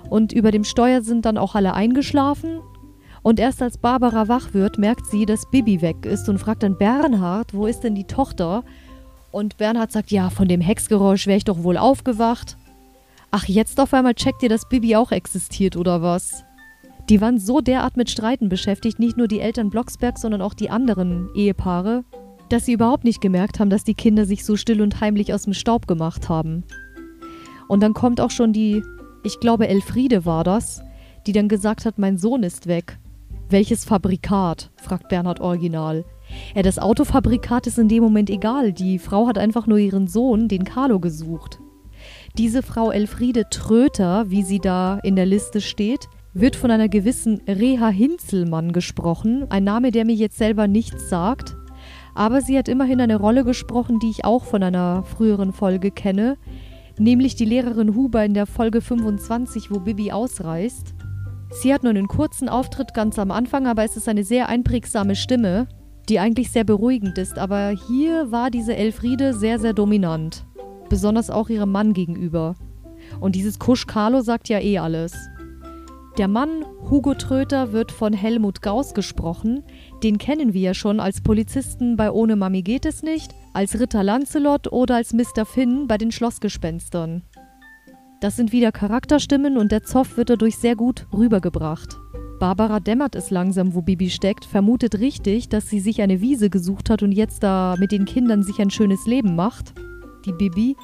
Und 0.10 0.34
über 0.34 0.52
dem 0.52 0.64
Steuer 0.64 1.02
sind 1.02 1.26
dann 1.26 1.38
auch 1.38 1.56
alle 1.56 1.74
eingeschlafen. 1.74 2.60
Und 3.28 3.42
erst 3.42 3.62
als 3.62 3.78
Barbara 3.78 4.30
wach 4.30 4.54
wird, 4.54 4.78
merkt 4.78 5.06
sie, 5.08 5.26
dass 5.26 5.52
Bibi 5.52 5.82
weg 5.82 6.06
ist 6.06 6.30
und 6.30 6.38
fragt 6.38 6.64
dann 6.64 6.78
Bernhard, 6.78 7.54
wo 7.54 7.68
ist 7.68 7.82
denn 7.82 7.94
die 7.94 8.06
Tochter? 8.06 8.64
Und 9.32 9.58
Bernhard 9.58 9.92
sagt, 9.92 10.12
ja, 10.12 10.30
von 10.30 10.48
dem 10.48 10.62
Hexgeräusch 10.62 11.28
wäre 11.28 11.36
ich 11.36 11.44
doch 11.44 11.62
wohl 11.62 11.76
aufgewacht. 11.76 12.56
Ach, 13.30 13.44
jetzt 13.44 13.82
auf 13.82 13.94
einmal 13.94 14.14
checkt 14.14 14.44
ihr, 14.44 14.48
dass 14.48 14.70
Bibi 14.70 14.96
auch 14.96 15.12
existiert 15.12 15.76
oder 15.76 16.02
was? 16.02 16.46
Die 17.10 17.20
waren 17.20 17.38
so 17.38 17.60
derart 17.60 17.98
mit 17.98 18.10
Streiten 18.10 18.48
beschäftigt, 18.48 18.98
nicht 18.98 19.18
nur 19.18 19.28
die 19.28 19.42
Eltern 19.42 19.72
Blocksberg, 19.72 20.18
sondern 20.18 20.42
auch 20.42 20.54
die 20.54 20.70
anderen 20.70 21.28
Ehepaare, 21.36 22.06
dass 22.48 22.64
sie 22.64 22.72
überhaupt 22.72 23.04
nicht 23.04 23.20
gemerkt 23.20 23.60
haben, 23.60 23.70
dass 23.70 23.84
die 23.84 23.96
Kinder 23.96 24.26
sich 24.26 24.46
so 24.46 24.56
still 24.56 24.82
und 24.82 25.02
heimlich 25.02 25.34
aus 25.34 25.44
dem 25.44 25.54
Staub 25.54 25.86
gemacht 25.86 26.30
haben. 26.30 26.64
Und 27.68 27.84
dann 27.84 27.94
kommt 27.94 28.22
auch 28.22 28.32
schon 28.32 28.54
die, 28.54 28.82
ich 29.26 29.42
glaube 29.42 29.68
Elfriede 29.68 30.24
war 30.24 30.46
das, 30.46 30.82
die 31.26 31.34
dann 31.34 31.50
gesagt 31.50 31.84
hat, 31.84 31.98
mein 32.00 32.18
Sohn 32.18 32.44
ist 32.44 32.68
weg. 32.68 32.98
Welches 33.50 33.86
Fabrikat? 33.86 34.72
fragt 34.76 35.08
Bernhard 35.08 35.40
original. 35.40 36.04
Ja, 36.54 36.64
das 36.64 36.80
Autofabrikat 36.80 37.66
ist 37.66 37.80
in 37.80 37.88
dem 37.88 38.04
Moment 38.04 38.30
egal. 38.30 38.74
Die 38.74 39.00
Frau 39.00 39.26
hat 39.28 39.38
einfach 39.38 39.68
nur 39.68 39.78
ihren 39.78 40.08
Sohn, 40.08 40.50
den 40.50 40.66
Carlo, 40.66 41.00
gesucht. 41.00 41.60
Diese 42.38 42.62
Frau 42.62 42.92
Elfriede 42.92 43.46
Tröter, 43.50 44.30
wie 44.30 44.44
sie 44.44 44.60
da 44.60 45.00
in 45.02 45.16
der 45.16 45.26
Liste 45.26 45.62
steht, 45.62 46.10
wird 46.34 46.58
von 46.58 46.72
einer 46.72 46.90
gewissen 46.90 47.40
Reha 47.48 47.88
Hinzelmann 47.88 48.74
gesprochen, 48.74 49.46
ein 49.50 49.64
Name, 49.64 49.92
der 49.92 50.04
mir 50.04 50.16
jetzt 50.16 50.38
selber 50.38 50.68
nichts 50.68 51.08
sagt. 51.08 51.56
Aber 52.16 52.42
sie 52.42 52.58
hat 52.58 52.68
immerhin 52.68 53.00
eine 53.00 53.16
Rolle 53.16 53.46
gesprochen, 53.46 54.00
die 54.00 54.10
ich 54.10 54.26
auch 54.26 54.44
von 54.44 54.62
einer 54.62 55.04
früheren 55.04 55.54
Folge 55.54 55.92
kenne, 55.92 56.38
nämlich 57.00 57.36
die 57.36 57.46
Lehrerin 57.46 57.96
Huber 57.96 58.26
in 58.26 58.34
der 58.34 58.46
Folge 58.46 58.82
25, 58.82 59.72
wo 59.72 59.80
Bibi 59.80 60.12
ausreist. 60.12 60.97
Sie 61.50 61.74
hat 61.74 61.84
nur 61.84 61.92
einen 61.92 62.08
kurzen 62.08 62.50
Auftritt 62.50 62.94
ganz 62.94 63.18
am 63.18 63.32
Anfang, 63.32 63.68
aber 63.68 63.84
es 63.84 63.98
ist 63.98 64.08
eine 64.08 64.24
sehr 64.24 64.50
einprägsame 64.50 65.16
Stimme, 65.16 65.68
die 66.10 66.20
eigentlich 66.20 66.52
sehr 66.52 66.64
beruhigend 66.64 67.18
ist. 67.18 67.38
Aber 67.38 67.74
hier 67.88 68.32
war 68.32 68.50
diese 68.52 68.76
Elfriede 68.76 69.34
sehr, 69.34 69.60
sehr 69.60 69.74
dominant. 69.74 70.46
Besonders 70.90 71.30
auch 71.30 71.50
ihrem 71.50 71.72
Mann 71.72 71.94
gegenüber. 71.94 72.56
Und 73.20 73.36
dieses 73.36 73.60
Kusch 73.60 73.88
Carlo 73.88 74.22
sagt 74.22 74.50
ja 74.50 74.60
eh 74.60 74.78
alles. 74.78 75.14
Der 76.18 76.28
Mann 76.28 76.66
Hugo 76.90 77.14
Tröter 77.14 77.74
wird 77.74 77.92
von 77.92 78.12
Helmut 78.12 78.64
Gauss 78.64 78.96
gesprochen. 78.96 79.64
Den 80.02 80.18
kennen 80.18 80.54
wir 80.54 80.62
ja 80.62 80.74
schon 80.74 81.00
als 81.00 81.22
Polizisten 81.22 81.96
bei 81.96 82.12
Ohne 82.12 82.36
Mami 82.36 82.64
geht 82.64 82.88
es 82.88 83.04
nicht, 83.04 83.36
als 83.54 83.80
Ritter 83.80 84.04
Lancelot 84.04 84.72
oder 84.72 84.96
als 84.96 85.14
Mr. 85.14 85.46
Finn 85.46 85.88
bei 85.88 86.00
den 86.00 86.12
Schlossgespenstern. 86.12 87.22
Das 88.20 88.36
sind 88.36 88.52
wieder 88.52 88.72
Charakterstimmen 88.72 89.58
und 89.58 89.72
der 89.72 89.84
Zoff 89.84 90.18
wird 90.18 90.32
dadurch 90.32 90.58
sehr 90.58 90.76
gut 90.76 91.06
rübergebracht. 91.14 92.00
Barbara 92.40 92.80
dämmert 92.80 93.16
es 93.16 93.30
langsam, 93.30 93.76
wo 93.76 93.84
Bibi 93.84 94.10
steckt, 94.10 94.46
vermutet 94.46 95.00
richtig, 95.00 95.50
dass 95.50 95.70
sie 95.70 95.80
sich 95.80 96.02
eine 96.02 96.20
Wiese 96.20 96.50
gesucht 96.50 96.90
hat 96.90 97.04
und 97.04 97.12
jetzt 97.12 97.44
da 97.44 97.76
mit 97.78 97.92
den 97.92 98.06
Kindern 98.06 98.42
sich 98.42 98.60
ein 98.60 98.72
schönes 98.72 99.06
Leben 99.06 99.36
macht. 99.36 99.76
Die 100.26 100.32
Bibi. 100.34 100.76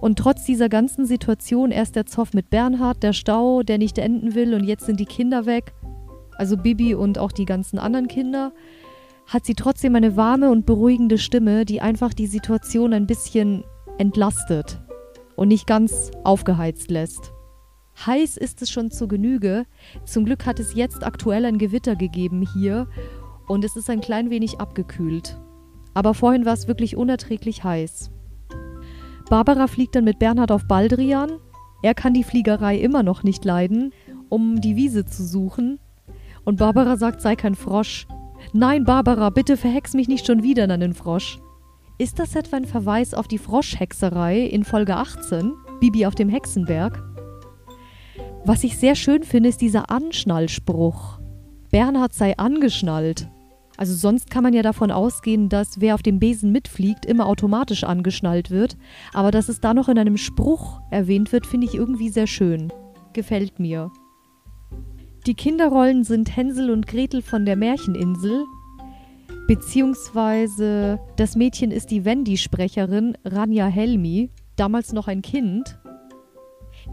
Und 0.00 0.18
trotz 0.18 0.44
dieser 0.44 0.68
ganzen 0.68 1.06
Situation 1.06 1.70
erst 1.70 1.94
der 1.94 2.06
Zoff 2.06 2.34
mit 2.34 2.50
Bernhard, 2.50 3.02
der 3.02 3.12
Stau, 3.12 3.62
der 3.62 3.78
nicht 3.78 3.98
enden 3.98 4.34
will 4.34 4.52
und 4.52 4.64
jetzt 4.64 4.86
sind 4.86 4.98
die 4.98 5.06
Kinder 5.06 5.46
weg, 5.46 5.72
also 6.36 6.56
Bibi 6.56 6.94
und 6.94 7.18
auch 7.18 7.32
die 7.32 7.46
ganzen 7.46 7.78
anderen 7.78 8.08
Kinder, 8.08 8.52
hat 9.26 9.46
sie 9.46 9.54
trotzdem 9.54 9.94
eine 9.94 10.16
warme 10.16 10.50
und 10.50 10.66
beruhigende 10.66 11.18
Stimme, 11.18 11.64
die 11.64 11.80
einfach 11.80 12.12
die 12.12 12.26
Situation 12.26 12.92
ein 12.92 13.06
bisschen 13.06 13.64
entlastet 13.98 14.80
und 15.36 15.48
nicht 15.48 15.66
ganz 15.66 16.10
aufgeheizt 16.24 16.90
lässt. 16.90 17.32
Heiß 18.04 18.36
ist 18.36 18.60
es 18.62 18.70
schon 18.70 18.90
zur 18.90 19.08
Genüge. 19.08 19.64
Zum 20.04 20.24
Glück 20.24 20.44
hat 20.44 20.60
es 20.60 20.74
jetzt 20.74 21.04
aktuell 21.04 21.44
ein 21.44 21.58
Gewitter 21.58 21.96
gegeben 21.96 22.46
hier 22.54 22.88
und 23.46 23.64
es 23.64 23.76
ist 23.76 23.88
ein 23.88 24.00
klein 24.00 24.30
wenig 24.30 24.60
abgekühlt. 24.60 25.38
Aber 25.94 26.12
vorhin 26.12 26.44
war 26.44 26.52
es 26.52 26.68
wirklich 26.68 26.96
unerträglich 26.96 27.64
heiß. 27.64 28.10
Barbara 29.30 29.66
fliegt 29.66 29.94
dann 29.94 30.04
mit 30.04 30.18
Bernhard 30.18 30.52
auf 30.52 30.66
Baldrian. 30.66 31.38
Er 31.82 31.94
kann 31.94 32.14
die 32.14 32.24
Fliegerei 32.24 32.76
immer 32.76 33.02
noch 33.02 33.22
nicht 33.22 33.44
leiden, 33.44 33.92
um 34.28 34.60
die 34.60 34.76
Wiese 34.76 35.04
zu 35.06 35.24
suchen. 35.24 35.78
Und 36.44 36.58
Barbara 36.58 36.96
sagt, 36.96 37.22
sei 37.22 37.34
kein 37.34 37.54
Frosch. 37.54 38.06
Nein, 38.52 38.84
Barbara, 38.84 39.30
bitte 39.30 39.56
verhex 39.56 39.94
mich 39.94 40.06
nicht 40.06 40.26
schon 40.26 40.42
wieder 40.42 40.64
in 40.64 40.70
einen 40.70 40.94
Frosch. 40.94 41.40
Ist 41.98 42.18
das 42.18 42.34
etwa 42.36 42.58
ein 42.58 42.66
Verweis 42.66 43.14
auf 43.14 43.26
die 43.26 43.38
Froschhexerei 43.38 44.40
in 44.40 44.64
Folge 44.64 44.96
18, 44.96 45.54
Bibi 45.80 46.04
auf 46.04 46.14
dem 46.14 46.28
Hexenberg? 46.28 47.02
Was 48.44 48.64
ich 48.64 48.76
sehr 48.76 48.94
schön 48.94 49.22
finde, 49.22 49.48
ist 49.48 49.62
dieser 49.62 49.90
Anschnallspruch. 49.90 51.18
Bernhard 51.70 52.12
sei 52.12 52.36
angeschnallt. 52.36 53.30
Also 53.78 53.94
sonst 53.94 54.30
kann 54.30 54.42
man 54.42 54.52
ja 54.52 54.60
davon 54.60 54.90
ausgehen, 54.90 55.48
dass 55.48 55.80
wer 55.80 55.94
auf 55.94 56.02
dem 56.02 56.18
Besen 56.18 56.52
mitfliegt, 56.52 57.06
immer 57.06 57.26
automatisch 57.26 57.82
angeschnallt 57.82 58.50
wird. 58.50 58.76
Aber 59.14 59.30
dass 59.30 59.48
es 59.48 59.62
da 59.62 59.72
noch 59.72 59.88
in 59.88 59.98
einem 59.98 60.18
Spruch 60.18 60.80
erwähnt 60.90 61.32
wird, 61.32 61.46
finde 61.46 61.66
ich 61.66 61.74
irgendwie 61.74 62.10
sehr 62.10 62.26
schön. 62.26 62.70
Gefällt 63.14 63.58
mir. 63.58 63.90
Die 65.26 65.34
Kinderrollen 65.34 66.04
sind 66.04 66.36
Hänsel 66.36 66.70
und 66.70 66.86
Gretel 66.86 67.22
von 67.22 67.46
der 67.46 67.56
Märcheninsel 67.56 68.44
Beziehungsweise 69.46 70.98
das 71.16 71.36
Mädchen 71.36 71.70
ist 71.70 71.90
die 71.92 72.04
Wendy-Sprecherin 72.04 73.16
Rania 73.24 73.66
Helmi, 73.66 74.30
damals 74.56 74.92
noch 74.92 75.06
ein 75.06 75.22
Kind. 75.22 75.78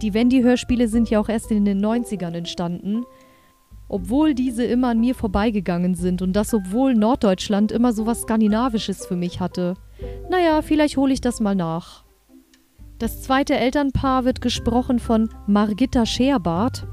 Die 0.01 0.13
Wendy-Hörspiele 0.13 0.87
sind 0.87 1.09
ja 1.09 1.19
auch 1.19 1.29
erst 1.29 1.51
in 1.51 1.65
den 1.65 1.83
90ern 1.83 2.33
entstanden. 2.33 3.05
Obwohl 3.89 4.33
diese 4.33 4.63
immer 4.63 4.89
an 4.89 4.99
mir 4.99 5.15
vorbeigegangen 5.15 5.95
sind 5.95 6.21
und 6.21 6.33
das 6.33 6.53
obwohl 6.53 6.95
Norddeutschland 6.95 7.71
immer 7.71 7.91
so 7.91 8.05
was 8.05 8.21
Skandinavisches 8.21 9.05
für 9.05 9.15
mich 9.15 9.39
hatte. 9.39 9.75
Naja, 10.29 10.61
vielleicht 10.61 10.97
hole 10.97 11.13
ich 11.13 11.21
das 11.21 11.39
mal 11.39 11.55
nach. 11.55 12.03
Das 12.99 13.21
zweite 13.21 13.55
Elternpaar 13.55 14.25
wird 14.25 14.41
gesprochen 14.41 14.99
von 14.99 15.29
Margitta 15.47 16.05
Scherbart. 16.05 16.87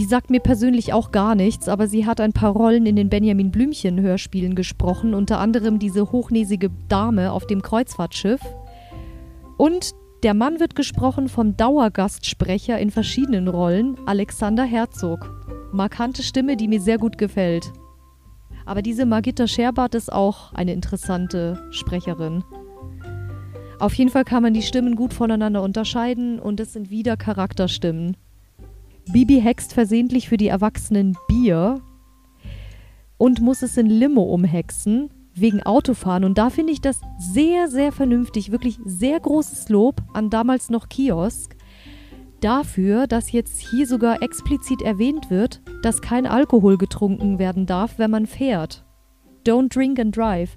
Die 0.00 0.06
sagt 0.06 0.30
mir 0.30 0.40
persönlich 0.40 0.94
auch 0.94 1.10
gar 1.10 1.34
nichts, 1.34 1.68
aber 1.68 1.86
sie 1.86 2.06
hat 2.06 2.22
ein 2.22 2.32
paar 2.32 2.52
Rollen 2.52 2.86
in 2.86 2.96
den 2.96 3.10
Benjamin 3.10 3.50
Blümchen 3.50 4.00
Hörspielen 4.00 4.54
gesprochen, 4.54 5.12
unter 5.12 5.38
anderem 5.38 5.78
diese 5.78 6.10
hochnäsige 6.10 6.70
Dame 6.88 7.32
auf 7.32 7.46
dem 7.46 7.60
Kreuzfahrtschiff. 7.60 8.40
Und 9.58 9.90
der 10.22 10.32
Mann 10.32 10.58
wird 10.58 10.74
gesprochen 10.74 11.28
vom 11.28 11.54
Dauergastsprecher 11.54 12.78
in 12.78 12.90
verschiedenen 12.90 13.46
Rollen, 13.46 13.98
Alexander 14.06 14.64
Herzog. 14.64 15.44
Markante 15.70 16.22
Stimme, 16.22 16.56
die 16.56 16.68
mir 16.68 16.80
sehr 16.80 16.96
gut 16.96 17.18
gefällt. 17.18 17.70
Aber 18.64 18.80
diese 18.80 19.04
Margitta 19.04 19.46
Scherbart 19.46 19.94
ist 19.94 20.10
auch 20.10 20.54
eine 20.54 20.72
interessante 20.72 21.62
Sprecherin. 21.72 22.42
Auf 23.78 23.92
jeden 23.92 24.10
Fall 24.10 24.24
kann 24.24 24.42
man 24.42 24.54
die 24.54 24.62
Stimmen 24.62 24.96
gut 24.96 25.12
voneinander 25.12 25.62
unterscheiden 25.62 26.38
und 26.40 26.58
es 26.58 26.72
sind 26.72 26.88
wieder 26.88 27.18
Charakterstimmen. 27.18 28.16
Bibi 29.12 29.40
hext 29.40 29.72
versehentlich 29.72 30.28
für 30.28 30.36
die 30.36 30.48
Erwachsenen 30.48 31.16
Bier 31.26 31.80
und 33.18 33.40
muss 33.40 33.62
es 33.62 33.76
in 33.76 33.86
Limo 33.86 34.22
umhexen, 34.22 35.10
wegen 35.34 35.62
Autofahren. 35.62 36.24
Und 36.24 36.38
da 36.38 36.50
finde 36.50 36.72
ich 36.72 36.80
das 36.80 37.00
sehr, 37.18 37.68
sehr 37.68 37.92
vernünftig. 37.92 38.52
Wirklich 38.52 38.78
sehr 38.84 39.18
großes 39.18 39.68
Lob 39.68 40.02
an 40.14 40.30
damals 40.30 40.70
noch 40.70 40.88
Kiosk. 40.88 41.56
Dafür, 42.40 43.06
dass 43.06 43.32
jetzt 43.32 43.60
hier 43.60 43.86
sogar 43.86 44.22
explizit 44.22 44.80
erwähnt 44.82 45.30
wird, 45.30 45.60
dass 45.82 46.00
kein 46.00 46.26
Alkohol 46.26 46.78
getrunken 46.78 47.38
werden 47.38 47.66
darf, 47.66 47.98
wenn 47.98 48.10
man 48.10 48.26
fährt. 48.26 48.84
Don't 49.46 49.74
drink 49.74 49.98
and 49.98 50.16
drive. 50.16 50.56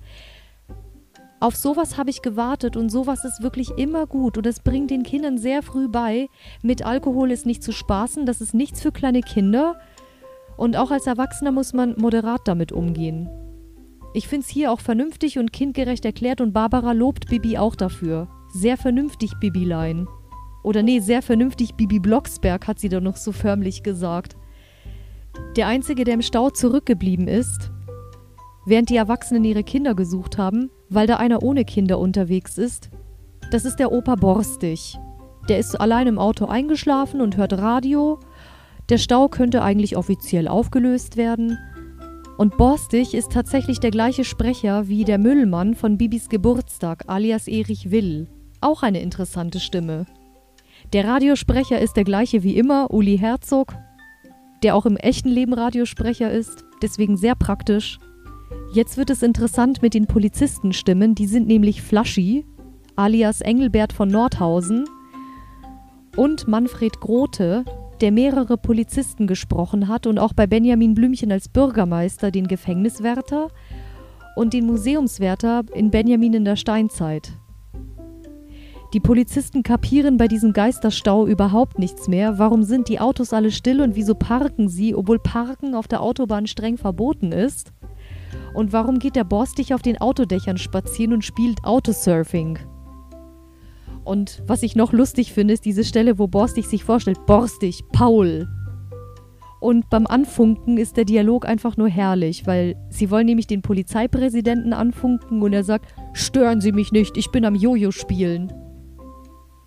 Auf 1.44 1.58
sowas 1.58 1.98
habe 1.98 2.10
ich 2.10 2.22
gewartet 2.22 2.78
und 2.78 2.88
sowas 2.88 3.26
ist 3.26 3.44
wirklich 3.44 3.72
immer 3.72 4.08
gut 4.08 4.38
und 4.38 4.48
es 4.48 4.62
bringt 4.62 4.90
den 4.90 5.04
Kindern 5.04 5.38
sehr 5.38 5.62
früh 5.62 5.90
bei, 5.90 6.30
mit 6.62 6.86
Alkohol 6.86 7.32
ist 7.32 7.46
nicht 7.46 7.62
zu 7.62 7.74
spaßen, 7.74 8.26
das 8.26 8.40
ist 8.40 8.54
nichts 8.54 8.82
für 8.82 8.94
kleine 8.94 9.20
Kinder 9.20 9.78
und 10.56 10.78
auch 10.78 10.90
als 10.90 11.06
Erwachsener 11.06 11.52
muss 11.52 11.74
man 11.74 11.96
moderat 11.98 12.40
damit 12.46 12.72
umgehen. 12.72 13.28
Ich 14.14 14.30
finde 14.30 14.46
es 14.46 14.50
hier 14.54 14.72
auch 14.72 14.80
vernünftig 14.80 15.38
und 15.38 15.52
kindgerecht 15.52 16.06
erklärt 16.06 16.40
und 16.40 16.54
Barbara 16.54 16.94
lobt 16.94 17.28
Bibi 17.28 17.58
auch 17.58 17.76
dafür. 17.76 18.30
Sehr 18.54 18.78
vernünftig, 18.78 19.34
Bibilein. 19.42 20.08
Oder 20.64 20.82
nee, 20.82 21.02
sehr 21.02 21.22
vernünftig, 21.22 21.76
Bibi 21.76 22.00
Blocksberg, 22.00 22.70
hat 22.70 22.80
sie 22.80 22.88
da 22.88 23.02
noch 23.02 23.18
so 23.18 23.34
förmlich 23.34 23.84
gesagt. 23.84 24.38
Der 25.58 25.68
Einzige, 25.68 26.06
der 26.06 26.14
im 26.14 26.22
Stau 26.22 26.52
zurückgeblieben 26.52 27.28
ist, 27.28 27.70
während 28.66 28.90
die 28.90 28.96
Erwachsenen 28.96 29.44
ihre 29.44 29.66
Kinder 29.66 29.94
gesucht 29.94 30.38
haben, 30.38 30.70
weil 30.94 31.08
da 31.08 31.18
einer 31.18 31.44
ohne 31.44 31.66
Kinder 31.66 32.00
unterwegs 32.00 32.58
ist. 32.58 32.90
Das 33.52 33.66
ist 33.66 33.78
der 33.78 33.92
Opa 33.92 34.16
Borstig. 34.16 34.98
Der 35.50 35.60
ist 35.60 35.80
allein 35.80 36.08
im 36.08 36.20
Auto 36.20 36.46
eingeschlafen 36.46 37.22
und 37.22 37.38
hört 37.38 37.54
Radio. 37.54 38.20
Der 38.90 38.98
Stau 38.98 39.28
könnte 39.28 39.62
eigentlich 39.62 39.98
offiziell 39.98 40.48
aufgelöst 40.48 41.18
werden. 41.18 41.58
Und 42.38 42.58
Borstig 42.58 43.14
ist 43.14 43.32
tatsächlich 43.32 43.80
der 43.80 43.92
gleiche 43.92 44.24
Sprecher 44.24 44.88
wie 44.88 45.04
der 45.04 45.18
Müllmann 45.18 45.76
von 45.76 45.98
Bibis 45.98 46.30
Geburtstag, 46.30 47.04
alias 47.08 47.48
Erich 47.48 47.92
Will. 47.92 48.28
Auch 48.62 48.82
eine 48.84 49.02
interessante 49.02 49.60
Stimme. 49.60 50.06
Der 50.94 51.08
Radiosprecher 51.08 51.80
ist 51.80 51.96
der 51.96 52.04
gleiche 52.04 52.44
wie 52.44 52.58
immer, 52.58 52.92
Uli 52.92 53.18
Herzog, 53.18 53.76
der 54.64 54.76
auch 54.76 54.86
im 54.86 54.98
echten 54.98 55.30
Leben 55.30 55.54
Radiosprecher 55.54 56.32
ist, 56.32 56.64
deswegen 56.82 57.18
sehr 57.18 57.36
praktisch. 57.36 58.00
Jetzt 58.74 58.98
wird 58.98 59.12
es 59.12 59.22
interessant 59.22 59.84
mit 59.84 59.94
den 59.94 60.08
Polizistenstimmen, 60.08 61.14
die 61.14 61.28
sind 61.28 61.46
nämlich 61.46 61.84
Flaschi, 61.84 62.44
alias 62.96 63.42
Engelbert 63.42 63.94
von 63.94 64.10
Nordhausen, 64.10 64.86
und 66.18 66.48
Manfred 66.48 67.00
Grote, 67.00 67.66
der 68.02 68.12
mehrere 68.12 68.58
Polizisten 68.58 69.28
gesprochen 69.28 69.88
hat 69.88 70.08
und 70.08 70.18
auch 70.18 70.34
bei 70.34 70.48
Benjamin 70.48 70.96
Blümchen 70.96 71.32
als 71.32 71.50
Bürgermeister 71.50 72.32
den 72.32 72.48
Gefängniswärter 72.48 73.50
und 74.36 74.54
den 74.54 74.66
Museumswärter 74.66 75.62
in 75.76 75.92
Benjamin 75.92 76.34
in 76.34 76.46
der 76.46 76.56
Steinzeit. 76.56 77.32
Die 78.96 79.00
Polizisten 79.00 79.62
kapieren 79.62 80.18
bei 80.18 80.28
diesem 80.28 80.52
Geisterstau 80.52 81.28
überhaupt 81.28 81.78
nichts 81.78 82.08
mehr. 82.08 82.40
Warum 82.40 82.64
sind 82.64 82.90
die 82.90 83.00
Autos 83.00 83.34
alle 83.34 83.52
still 83.52 83.82
und 83.82 83.96
wieso 83.96 84.16
parken 84.16 84.68
sie, 84.68 84.96
obwohl 84.96 85.20
Parken 85.20 85.76
auf 85.76 85.88
der 85.88 86.02
Autobahn 86.02 86.48
streng 86.48 86.78
verboten 86.78 87.32
ist? 87.32 87.72
Und 88.54 88.74
warum 88.74 89.00
geht 89.00 89.16
der 89.16 89.24
Borstig 89.24 89.74
auf 89.74 89.82
den 89.82 90.00
Autodächern 90.00 90.58
spazieren 90.58 91.14
und 91.14 91.26
spielt 91.26 91.64
Autosurfing? 91.64 92.60
Und 94.04 94.44
was 94.46 94.64
ich 94.64 94.76
noch 94.76 94.92
lustig 94.92 95.34
finde, 95.34 95.54
ist 95.54 95.66
diese 95.66 95.84
Stelle, 95.84 96.20
wo 96.20 96.28
Borstig 96.28 96.68
sich 96.68 96.84
vorstellt: 96.84 97.26
Borstig, 97.26 97.84
Paul. 97.92 98.48
Und 99.60 99.90
beim 99.90 100.06
Anfunken 100.08 100.78
ist 100.78 100.98
der 100.98 101.06
Dialog 101.06 101.48
einfach 101.48 101.78
nur 101.78 101.88
herrlich, 101.88 102.46
weil 102.46 102.76
sie 102.90 103.10
wollen 103.10 103.26
nämlich 103.26 103.48
den 103.48 103.62
Polizeipräsidenten 103.62 104.74
anfunken 104.74 105.42
und 105.42 105.54
er 105.54 105.64
sagt: 105.64 105.94
Stören 106.12 106.60
Sie 106.60 106.74
mich 106.74 106.92
nicht, 106.92 107.18
ich 107.18 107.32
bin 107.32 107.46
am 107.46 107.56
Jojo 107.56 107.92
spielen. 107.92 108.52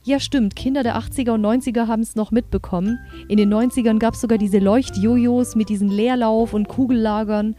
Ja, 0.04 0.20
stimmt, 0.20 0.54
Kinder 0.54 0.84
der 0.84 0.96
80er 0.96 1.32
und 1.32 1.44
90er 1.44 1.88
haben 1.88 2.02
es 2.02 2.14
noch 2.14 2.30
mitbekommen. 2.30 2.98
In 3.26 3.38
den 3.38 3.52
90ern 3.52 3.98
gab 3.98 4.14
es 4.14 4.20
sogar 4.20 4.38
diese 4.38 4.60
Leuchtjojos 4.60 5.56
mit 5.56 5.68
diesen 5.68 5.88
Leerlauf- 5.88 6.54
und 6.54 6.68
Kugellagern. 6.68 7.56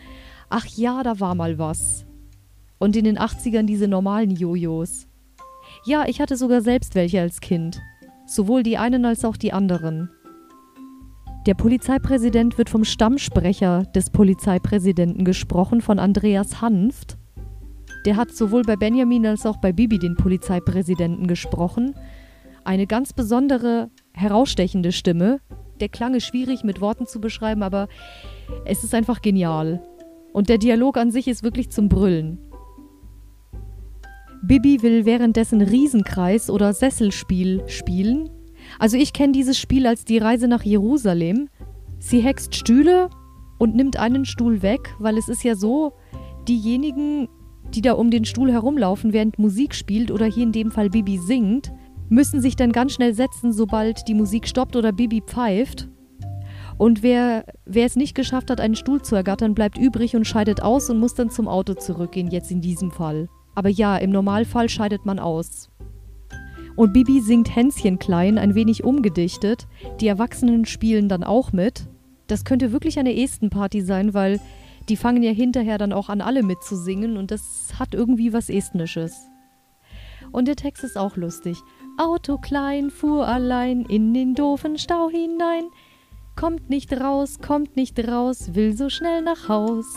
Ach 0.50 0.66
ja, 0.66 1.04
da 1.04 1.20
war 1.20 1.36
mal 1.36 1.58
was. 1.58 2.06
Und 2.80 2.96
in 2.96 3.06
den 3.06 3.18
80ern 3.18 3.64
diese 3.64 3.88
normalen 3.88 4.32
Jojos. 4.32 5.08
Ja, 5.86 6.06
ich 6.08 6.22
hatte 6.22 6.38
sogar 6.38 6.62
selbst 6.62 6.96
welche 6.96 7.20
als 7.22 7.42
Kind. 7.42 7.82
Sowohl 8.26 8.64
die 8.64 8.78
einen 8.78 9.06
als 9.06 9.26
auch 9.26 9.38
die 9.38 9.54
anderen. 9.54 10.10
Der 11.48 11.54
Polizeipräsident 11.54 12.58
wird 12.58 12.70
vom 12.70 12.84
Stammsprecher 12.84 13.84
des 13.96 14.10
Polizeipräsidenten 14.10 15.24
gesprochen, 15.24 15.82
von 15.82 15.98
Andreas 15.98 16.62
Hanft. 16.62 17.18
Der 18.06 18.16
hat 18.16 18.32
sowohl 18.32 18.64
bei 18.64 18.76
Benjamin 18.76 19.26
als 19.26 19.46
auch 19.46 19.58
bei 19.58 19.72
Bibi 19.72 19.98
den 19.98 20.16
Polizeipräsidenten 20.16 21.28
gesprochen. 21.28 21.96
Eine 22.64 22.86
ganz 22.86 23.14
besondere, 23.14 23.90
herausstechende 24.14 24.92
Stimme. 24.92 25.40
Der 25.80 25.90
Klang 25.90 26.16
ist 26.16 26.26
schwierig 26.26 26.64
mit 26.64 26.82
Worten 26.82 27.06
zu 27.06 27.22
beschreiben, 27.22 27.64
aber 27.64 27.88
es 28.66 28.84
ist 28.84 28.94
einfach 28.94 29.22
genial. 29.22 29.82
Und 30.38 30.50
der 30.50 30.60
Dialog 30.60 30.98
an 30.98 31.10
sich 31.10 31.28
ist 31.28 31.42
wirklich 31.42 31.72
zum 31.72 31.90
Brüllen. 31.90 32.38
Bibi 34.44 34.84
will 34.84 35.04
währenddessen 35.04 35.62
Riesenkreis 35.62 36.52
oder 36.52 36.74
Sesselspiel 36.74 37.64
spielen. 37.66 38.30
Also 38.78 38.98
ich 38.98 39.14
kenne 39.14 39.34
dieses 39.34 39.58
Spiel 39.58 39.88
als 39.88 40.06
die 40.06 40.20
Reise 40.20 40.48
nach 40.48 40.62
Jerusalem. 40.62 41.50
Sie 41.98 42.20
hext 42.20 42.54
Stühle 42.54 43.10
und 43.58 43.76
nimmt 43.76 43.98
einen 43.98 44.26
Stuhl 44.26 44.62
weg, 44.62 44.94
weil 45.00 45.18
es 45.18 45.28
ist 45.28 45.44
ja 45.44 45.56
so, 45.56 45.94
diejenigen, 46.48 47.30
die 47.74 47.82
da 47.82 47.94
um 47.94 48.12
den 48.12 48.24
Stuhl 48.24 48.52
herumlaufen, 48.52 49.14
während 49.14 49.40
Musik 49.40 49.74
spielt 49.74 50.12
oder 50.12 50.28
hier 50.28 50.44
in 50.44 50.52
dem 50.52 50.70
Fall 50.70 50.92
Bibi 50.92 51.18
singt, 51.18 51.72
müssen 52.10 52.42
sich 52.42 52.56
dann 52.56 52.72
ganz 52.72 52.94
schnell 52.94 53.16
setzen, 53.16 53.54
sobald 53.54 54.08
die 54.08 54.14
Musik 54.14 54.48
stoppt 54.48 54.76
oder 54.76 54.92
Bibi 54.92 55.24
pfeift. 55.26 55.90
Und 56.78 57.02
wer, 57.02 57.46
wer 57.66 57.86
es 57.86 57.96
nicht 57.96 58.14
geschafft 58.14 58.52
hat, 58.52 58.62
einen 58.62 58.76
Stuhl 58.76 59.02
zu 59.02 59.16
ergattern, 59.16 59.56
bleibt 59.56 59.78
übrig 59.78 60.16
und 60.16 60.26
scheidet 60.26 60.62
aus 60.62 60.90
und 60.90 61.00
muss 61.00 61.16
dann 61.16 61.32
zum 61.32 61.48
Auto 61.48 61.74
zurückgehen, 61.74 62.30
jetzt 62.30 62.52
in 62.52 62.62
diesem 62.62 62.92
Fall. 62.92 63.30
Aber 63.56 63.70
ja, 63.70 63.98
im 63.98 64.12
Normalfall 64.12 64.70
scheidet 64.70 65.06
man 65.06 65.18
aus. 65.18 65.70
Und 66.76 66.94
Bibi 66.94 67.22
singt 67.22 67.56
Hänschen 67.56 67.98
klein, 67.98 68.38
ein 68.38 68.54
wenig 68.54 68.84
umgedichtet. 68.84 69.68
Die 70.00 70.08
Erwachsenen 70.08 70.66
spielen 70.66 71.10
dann 71.10 71.24
auch 71.24 71.52
mit. 71.52 71.88
Das 72.28 72.46
könnte 72.46 72.72
wirklich 72.72 73.00
eine 73.00 73.16
Estenparty 73.18 73.82
sein, 73.82 74.14
weil 74.14 74.40
die 74.88 74.96
fangen 74.96 75.24
ja 75.24 75.32
hinterher 75.32 75.80
dann 75.80 75.92
auch 75.92 76.10
an, 76.10 76.22
alle 76.22 76.44
mitzusingen 76.44 77.18
und 77.18 77.32
das 77.32 77.74
hat 77.80 77.96
irgendwie 77.96 78.32
was 78.32 78.50
Estnisches. 78.50 79.28
Und 80.32 80.48
der 80.48 80.56
Text 80.56 80.84
ist 80.84 80.98
auch 80.98 81.16
lustig. 81.16 81.58
Auto 81.98 82.38
klein, 82.38 82.92
fuhr 82.92 83.28
allein 83.28 83.82
in 83.82 84.14
den 84.14 84.36
doofen 84.36 84.78
Stau 84.78 85.10
hinein. 85.10 85.64
Kommt 86.38 86.70
nicht 86.70 86.94
raus, 86.94 87.40
kommt 87.40 87.76
nicht 87.76 87.98
raus, 88.08 88.54
will 88.54 88.78
so 88.78 88.90
schnell 88.90 89.24
nach 89.24 89.50
Haus. 89.50 89.88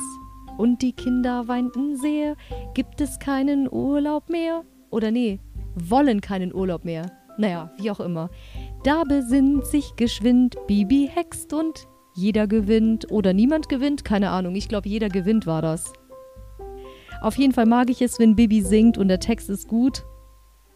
Und 0.56 0.80
die 0.80 0.92
Kinder 0.92 1.48
weinten 1.48 1.96
sehr, 1.96 2.34
gibt 2.72 3.02
es 3.02 3.18
keinen 3.18 3.70
Urlaub 3.70 4.30
mehr? 4.30 4.64
Oder 4.88 5.10
nee, 5.10 5.38
wollen 5.74 6.22
keinen 6.22 6.54
Urlaub 6.54 6.86
mehr. 6.86 7.12
Naja, 7.36 7.70
wie 7.76 7.90
auch 7.90 8.00
immer. 8.00 8.30
Da 8.84 9.04
besinnt 9.04 9.66
sich 9.66 9.96
geschwind, 9.96 10.56
Bibi 10.66 11.10
hext 11.12 11.52
und 11.52 11.86
jeder 12.16 12.46
gewinnt 12.46 13.10
oder 13.10 13.34
niemand 13.34 13.68
gewinnt, 13.68 14.06
keine 14.06 14.30
Ahnung. 14.30 14.54
Ich 14.54 14.68
glaube, 14.68 14.88
jeder 14.88 15.10
gewinnt 15.10 15.46
war 15.46 15.60
das. 15.60 15.92
Auf 17.20 17.36
jeden 17.36 17.52
Fall 17.52 17.66
mag 17.66 17.90
ich 17.90 18.00
es, 18.00 18.18
wenn 18.18 18.34
Bibi 18.34 18.62
singt 18.62 18.96
und 18.96 19.08
der 19.08 19.20
Text 19.20 19.50
ist 19.50 19.68
gut. 19.68 20.04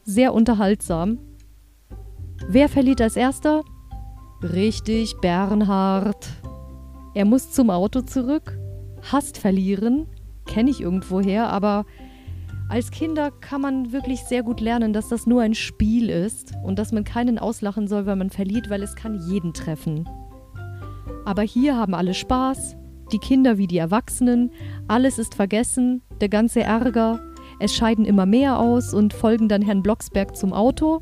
Sehr 0.02 0.34
unterhaltsam. 0.34 1.20
Wer 2.48 2.68
verliert 2.68 3.00
als 3.00 3.16
erster? 3.16 3.64
Richtig, 4.52 5.16
Bernhard. 5.22 6.28
Er 7.14 7.24
muss 7.24 7.50
zum 7.52 7.70
Auto 7.70 8.02
zurück, 8.02 8.58
hasst 9.00 9.38
verlieren, 9.38 10.06
kenne 10.44 10.70
ich 10.70 10.82
irgendwoher, 10.82 11.48
aber 11.48 11.86
als 12.68 12.90
Kinder 12.90 13.30
kann 13.30 13.62
man 13.62 13.92
wirklich 13.92 14.20
sehr 14.24 14.42
gut 14.42 14.60
lernen, 14.60 14.92
dass 14.92 15.08
das 15.08 15.26
nur 15.26 15.40
ein 15.40 15.54
Spiel 15.54 16.10
ist 16.10 16.52
und 16.62 16.78
dass 16.78 16.92
man 16.92 17.04
keinen 17.04 17.38
auslachen 17.38 17.88
soll, 17.88 18.04
wenn 18.04 18.18
man 18.18 18.28
verliert, 18.28 18.68
weil 18.68 18.82
es 18.82 18.96
kann 18.96 19.18
jeden 19.30 19.54
treffen. 19.54 20.06
Aber 21.24 21.40
hier 21.40 21.78
haben 21.78 21.94
alle 21.94 22.12
Spaß, 22.12 22.76
die 23.12 23.20
Kinder 23.20 23.56
wie 23.56 23.66
die 23.66 23.78
Erwachsenen, 23.78 24.50
alles 24.88 25.18
ist 25.18 25.34
vergessen, 25.34 26.02
der 26.20 26.28
ganze 26.28 26.62
Ärger, 26.62 27.18
es 27.60 27.74
scheiden 27.74 28.04
immer 28.04 28.26
mehr 28.26 28.58
aus 28.58 28.92
und 28.92 29.14
folgen 29.14 29.48
dann 29.48 29.62
Herrn 29.62 29.82
Blocksberg 29.82 30.36
zum 30.36 30.52
Auto. 30.52 31.00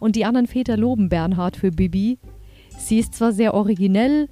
Und 0.00 0.16
die 0.16 0.24
anderen 0.24 0.48
Väter 0.48 0.76
loben 0.76 1.08
Bernhard 1.10 1.56
für 1.56 1.70
Bibi, 1.70 2.18
Sie 2.80 2.98
ist 2.98 3.14
zwar 3.14 3.32
sehr 3.32 3.54
originell, 3.54 4.28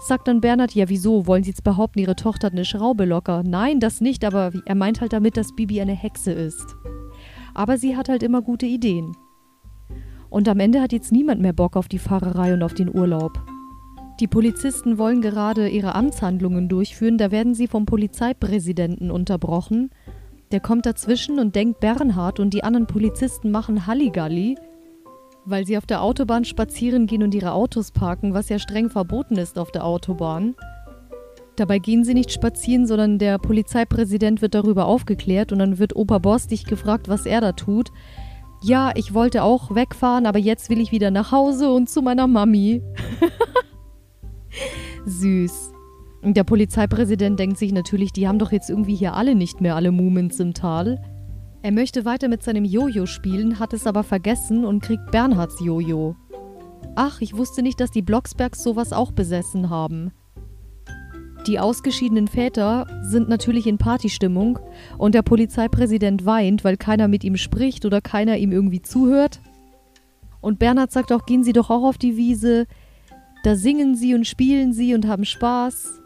sagt 0.00 0.28
dann 0.28 0.42
Bernhard, 0.42 0.74
ja 0.74 0.88
wieso, 0.88 1.26
wollen 1.26 1.42
Sie 1.42 1.50
jetzt 1.50 1.64
behaupten, 1.64 1.98
Ihre 1.98 2.14
Tochter 2.14 2.46
hat 2.46 2.52
eine 2.52 2.66
Schraube 2.66 3.06
locker? 3.06 3.42
Nein, 3.44 3.80
das 3.80 4.02
nicht, 4.02 4.24
aber 4.24 4.52
er 4.66 4.74
meint 4.74 5.00
halt 5.00 5.14
damit, 5.14 5.36
dass 5.36 5.56
Bibi 5.56 5.80
eine 5.80 5.94
Hexe 5.94 6.30
ist. 6.30 6.76
Aber 7.54 7.78
sie 7.78 7.96
hat 7.96 8.10
halt 8.10 8.22
immer 8.22 8.42
gute 8.42 8.66
Ideen. 8.66 9.16
Und 10.28 10.46
am 10.46 10.60
Ende 10.60 10.82
hat 10.82 10.92
jetzt 10.92 11.10
niemand 11.10 11.40
mehr 11.40 11.54
Bock 11.54 11.74
auf 11.74 11.88
die 11.88 11.98
Fahrerei 11.98 12.52
und 12.52 12.62
auf 12.62 12.74
den 12.74 12.94
Urlaub. 12.94 13.42
Die 14.20 14.28
Polizisten 14.28 14.98
wollen 14.98 15.22
gerade 15.22 15.68
ihre 15.68 15.94
Amtshandlungen 15.94 16.68
durchführen, 16.68 17.16
da 17.16 17.30
werden 17.30 17.54
sie 17.54 17.66
vom 17.66 17.86
Polizeipräsidenten 17.86 19.10
unterbrochen. 19.10 19.90
Der 20.52 20.60
kommt 20.60 20.84
dazwischen 20.84 21.38
und 21.38 21.56
denkt, 21.56 21.80
Bernhard 21.80 22.40
und 22.40 22.52
die 22.52 22.62
anderen 22.62 22.86
Polizisten 22.86 23.50
machen 23.50 23.86
Halligalli, 23.86 24.56
weil 25.46 25.64
sie 25.64 25.78
auf 25.78 25.86
der 25.86 26.02
Autobahn 26.02 26.44
spazieren 26.44 27.06
gehen 27.06 27.22
und 27.22 27.34
ihre 27.34 27.52
Autos 27.52 27.92
parken, 27.92 28.34
was 28.34 28.48
ja 28.48 28.58
streng 28.58 28.90
verboten 28.90 29.38
ist 29.38 29.58
auf 29.58 29.70
der 29.70 29.84
Autobahn. 29.84 30.54
Dabei 31.54 31.78
gehen 31.78 32.04
sie 32.04 32.12
nicht 32.12 32.32
spazieren, 32.32 32.86
sondern 32.86 33.18
der 33.18 33.38
Polizeipräsident 33.38 34.42
wird 34.42 34.54
darüber 34.54 34.86
aufgeklärt 34.86 35.52
und 35.52 35.60
dann 35.60 35.78
wird 35.78 35.96
Opa 35.96 36.18
Borstig 36.18 36.66
gefragt, 36.66 37.08
was 37.08 37.24
er 37.24 37.40
da 37.40 37.52
tut. 37.52 37.90
Ja, 38.62 38.92
ich 38.94 39.14
wollte 39.14 39.42
auch 39.42 39.74
wegfahren, 39.74 40.26
aber 40.26 40.38
jetzt 40.38 40.68
will 40.68 40.80
ich 40.80 40.92
wieder 40.92 41.10
nach 41.10 41.32
Hause 41.32 41.70
und 41.70 41.88
zu 41.88 42.02
meiner 42.02 42.26
Mami. 42.26 42.82
Süß. 45.06 45.72
Und 46.22 46.36
der 46.36 46.44
Polizeipräsident 46.44 47.38
denkt 47.38 47.56
sich 47.56 47.72
natürlich, 47.72 48.12
die 48.12 48.26
haben 48.26 48.38
doch 48.38 48.52
jetzt 48.52 48.68
irgendwie 48.68 48.96
hier 48.96 49.14
alle 49.14 49.34
nicht 49.34 49.60
mehr 49.60 49.76
alle 49.76 49.92
Mumens 49.92 50.40
im 50.40 50.52
Tal. 50.52 51.00
Er 51.66 51.72
möchte 51.72 52.04
weiter 52.04 52.28
mit 52.28 52.44
seinem 52.44 52.64
Jojo 52.64 53.06
spielen, 53.06 53.58
hat 53.58 53.72
es 53.72 53.88
aber 53.88 54.04
vergessen 54.04 54.64
und 54.64 54.84
kriegt 54.84 55.10
Bernhards 55.10 55.58
Jojo. 55.58 56.14
Ach, 56.94 57.20
ich 57.20 57.36
wusste 57.36 57.60
nicht, 57.60 57.80
dass 57.80 57.90
die 57.90 58.02
Blocksbergs 58.02 58.62
sowas 58.62 58.92
auch 58.92 59.10
besessen 59.10 59.68
haben. 59.68 60.12
Die 61.48 61.58
ausgeschiedenen 61.58 62.28
Väter 62.28 62.86
sind 63.02 63.28
natürlich 63.28 63.66
in 63.66 63.78
Partystimmung 63.78 64.60
und 64.96 65.16
der 65.16 65.22
Polizeipräsident 65.22 66.24
weint, 66.24 66.62
weil 66.62 66.76
keiner 66.76 67.08
mit 67.08 67.24
ihm 67.24 67.36
spricht 67.36 67.84
oder 67.84 68.00
keiner 68.00 68.36
ihm 68.36 68.52
irgendwie 68.52 68.82
zuhört. 68.82 69.40
Und 70.40 70.60
Bernhard 70.60 70.92
sagt 70.92 71.10
auch, 71.10 71.26
gehen 71.26 71.42
Sie 71.42 71.52
doch 71.52 71.70
auch 71.70 71.82
auf 71.82 71.98
die 71.98 72.16
Wiese. 72.16 72.68
Da 73.42 73.56
singen 73.56 73.96
sie 73.96 74.14
und 74.14 74.24
spielen 74.24 74.72
sie 74.72 74.94
und 74.94 75.08
haben 75.08 75.24
Spaß. 75.24 76.00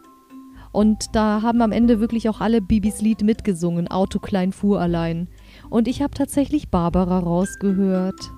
Und 0.73 1.15
da 1.15 1.43
haben 1.43 1.61
am 1.61 1.73
Ende 1.73 2.01
wirklich 2.01 2.31
auch 2.31 2.41
alle 2.41 2.63
Bibis 2.63 3.03
Lied 3.03 3.23
mitgesungen, 3.23 3.89
Auto 3.89 4.21
klein 4.21 4.53
fuhr 4.53 4.81
allein. 4.81 5.29
Und 5.71 5.89
ich 5.89 6.03
habe 6.03 6.13
tatsächlich 6.13 6.69
Barbara 6.69 7.21
rausgehört. 7.21 8.33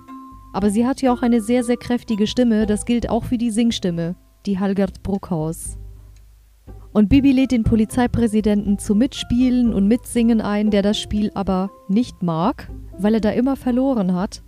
Aber 0.53 0.69
sie 0.69 0.85
hat 0.85 1.01
ja 1.01 1.11
auch 1.11 1.23
eine 1.23 1.41
sehr, 1.41 1.63
sehr 1.63 1.77
kräftige 1.77 2.27
Stimme. 2.27 2.67
Das 2.67 2.85
gilt 2.85 3.09
auch 3.09 3.25
für 3.25 3.39
die 3.39 3.49
Singstimme, 3.49 4.15
die 4.45 4.59
Halgard 4.59 5.01
Bruckhaus. 5.01 5.77
Und 6.93 7.09
Bibi 7.09 7.31
lädt 7.31 7.51
den 7.51 7.63
Polizeipräsidenten 7.63 8.77
zum 8.77 8.99
Mitspielen 8.99 9.73
und 9.73 9.87
Mitsingen 9.87 10.41
ein, 10.41 10.69
der 10.69 10.83
das 10.83 10.99
Spiel 10.99 11.31
aber 11.33 11.71
nicht 11.87 12.21
mag, 12.21 12.69
weil 12.99 13.15
er 13.15 13.19
da 13.19 13.31
immer 13.31 13.55
verloren 13.55 14.13
hat. 14.13 14.43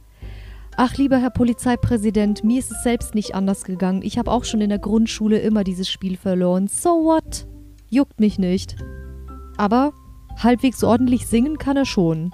Ach, 0.77 0.95
lieber 0.95 1.17
Herr 1.17 1.31
Polizeipräsident, 1.31 2.43
mir 2.43 2.59
ist 2.59 2.71
es 2.71 2.83
selbst 2.83 3.15
nicht 3.15 3.33
anders 3.33 3.63
gegangen. 3.63 4.01
Ich 4.03 4.19
habe 4.19 4.29
auch 4.29 4.43
schon 4.43 4.61
in 4.61 4.69
der 4.69 4.77
Grundschule 4.77 5.39
immer 5.39 5.63
dieses 5.63 5.89
Spiel 5.89 6.17
verloren. 6.17 6.67
So 6.67 6.89
what? 6.89 7.47
Juckt 7.89 8.19
mich 8.19 8.37
nicht. 8.37 8.75
Aber 9.57 9.93
halbwegs 10.37 10.83
ordentlich 10.83 11.25
singen 11.25 11.57
kann 11.57 11.77
er 11.77 11.85
schon. 11.85 12.31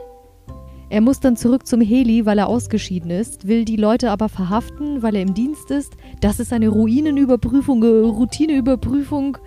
Er 0.92 1.00
muss 1.00 1.22
dann 1.22 1.38
zurück 1.38 1.68
zum 1.68 1.80
Heli, 1.80 2.26
weil 2.26 2.38
er 2.38 2.48
ausgeschieden 2.48 3.12
ist, 3.12 3.48
will 3.48 3.64
die 3.64 3.78
Leute 3.78 4.12
aber 4.12 4.28
verhaften, 4.28 5.02
weil 5.02 5.16
er 5.16 5.22
im 5.22 5.34
Dienst 5.34 5.72
ist. 5.72 5.94
Das 6.20 6.38
ist 6.42 6.52
eine 6.52 6.68
Ruinenüberprüfung, 6.68 7.82
äh, 7.82 7.88
Routineüberprüfung. 7.88 9.38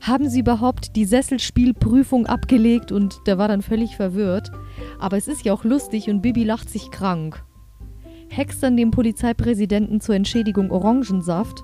haben 0.00 0.28
sie 0.28 0.40
überhaupt 0.40 0.96
die 0.96 1.04
Sesselspielprüfung 1.04 2.26
abgelegt 2.26 2.90
und 2.90 3.20
der 3.26 3.38
war 3.38 3.46
dann 3.46 3.62
völlig 3.62 3.94
verwirrt. 3.94 4.50
Aber 4.98 5.16
es 5.16 5.28
ist 5.28 5.44
ja 5.44 5.52
auch 5.52 5.62
lustig 5.62 6.10
und 6.10 6.22
Bibi 6.22 6.42
lacht 6.42 6.68
sich 6.70 6.90
krank. 6.90 7.44
Hext 8.28 8.60
dann 8.60 8.76
dem 8.76 8.90
Polizeipräsidenten 8.90 10.00
zur 10.00 10.16
Entschädigung 10.16 10.72
Orangensaft. 10.72 11.62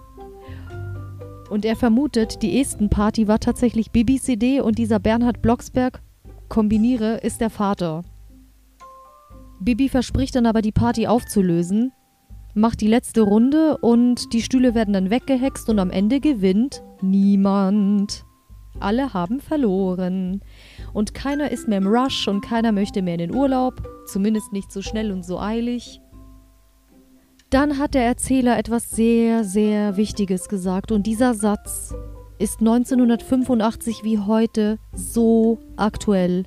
Und 1.50 1.64
er 1.64 1.74
vermutet, 1.74 2.42
die 2.42 2.60
Esten-Party 2.60 3.26
war 3.26 3.40
tatsächlich 3.40 3.90
Bibis 3.90 4.28
Idee 4.28 4.60
und 4.60 4.78
dieser 4.78 5.00
Bernhard 5.00 5.42
Blocksberg, 5.42 6.00
kombiniere, 6.48 7.16
ist 7.18 7.40
der 7.40 7.50
Vater. 7.50 8.04
Bibi 9.64 9.88
verspricht 9.88 10.36
dann 10.36 10.46
aber, 10.46 10.60
die 10.60 10.72
Party 10.72 11.06
aufzulösen, 11.06 11.92
macht 12.54 12.80
die 12.80 12.86
letzte 12.86 13.22
Runde 13.22 13.78
und 13.78 14.32
die 14.32 14.42
Stühle 14.42 14.74
werden 14.74 14.92
dann 14.92 15.10
weggehext 15.10 15.68
und 15.68 15.78
am 15.78 15.90
Ende 15.90 16.20
gewinnt 16.20 16.82
niemand. 17.00 18.24
Alle 18.80 19.14
haben 19.14 19.40
verloren. 19.40 20.42
Und 20.92 21.14
keiner 21.14 21.50
ist 21.50 21.68
mehr 21.68 21.78
im 21.78 21.86
Rush 21.86 22.28
und 22.28 22.42
keiner 22.42 22.72
möchte 22.72 23.02
mehr 23.02 23.14
in 23.14 23.30
den 23.30 23.34
Urlaub, 23.34 23.82
zumindest 24.06 24.52
nicht 24.52 24.70
so 24.70 24.82
schnell 24.82 25.10
und 25.10 25.24
so 25.24 25.38
eilig. 25.40 26.00
Dann 27.50 27.78
hat 27.78 27.94
der 27.94 28.04
Erzähler 28.04 28.58
etwas 28.58 28.90
sehr, 28.90 29.44
sehr 29.44 29.96
Wichtiges 29.96 30.48
gesagt 30.48 30.92
und 30.92 31.06
dieser 31.06 31.34
Satz 31.34 31.94
ist 32.38 32.60
1985 32.60 34.02
wie 34.02 34.18
heute 34.18 34.78
so 34.92 35.58
aktuell. 35.76 36.44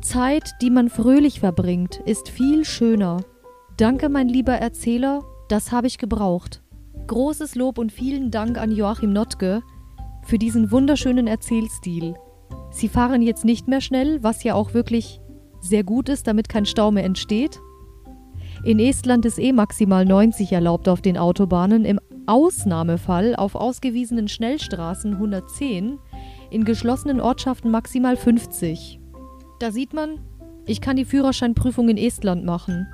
Zeit, 0.00 0.54
die 0.62 0.70
man 0.70 0.88
fröhlich 0.88 1.40
verbringt, 1.40 2.00
ist 2.06 2.28
viel 2.28 2.64
schöner. 2.64 3.22
Danke, 3.76 4.08
mein 4.08 4.28
lieber 4.28 4.54
Erzähler, 4.54 5.22
das 5.48 5.72
habe 5.72 5.86
ich 5.86 5.98
gebraucht. 5.98 6.62
Großes 7.06 7.54
Lob 7.54 7.78
und 7.78 7.92
vielen 7.92 8.30
Dank 8.30 8.58
an 8.58 8.72
Joachim 8.72 9.12
Notke 9.12 9.62
für 10.24 10.38
diesen 10.38 10.70
wunderschönen 10.70 11.26
Erzählstil. 11.26 12.14
Sie 12.70 12.88
fahren 12.88 13.22
jetzt 13.22 13.44
nicht 13.44 13.68
mehr 13.68 13.80
schnell, 13.80 14.22
was 14.22 14.44
ja 14.44 14.54
auch 14.54 14.74
wirklich 14.74 15.20
sehr 15.60 15.84
gut 15.84 16.08
ist, 16.08 16.26
damit 16.26 16.48
kein 16.48 16.66
Stau 16.66 16.90
mehr 16.90 17.04
entsteht. 17.04 17.60
In 18.64 18.78
Estland 18.78 19.24
ist 19.24 19.38
eh 19.38 19.52
maximal 19.52 20.04
90 20.04 20.52
erlaubt 20.52 20.88
auf 20.88 21.00
den 21.00 21.16
Autobahnen, 21.16 21.84
im 21.84 21.98
Ausnahmefall 22.26 23.34
auf 23.34 23.54
ausgewiesenen 23.54 24.28
Schnellstraßen 24.28 25.14
110, 25.14 25.98
in 26.50 26.64
geschlossenen 26.64 27.20
Ortschaften 27.20 27.70
maximal 27.70 28.16
50. 28.16 28.99
Da 29.60 29.70
sieht 29.72 29.92
man, 29.92 30.18
ich 30.64 30.80
kann 30.80 30.96
die 30.96 31.04
Führerscheinprüfung 31.04 31.90
in 31.90 31.98
Estland 31.98 32.46
machen. 32.46 32.86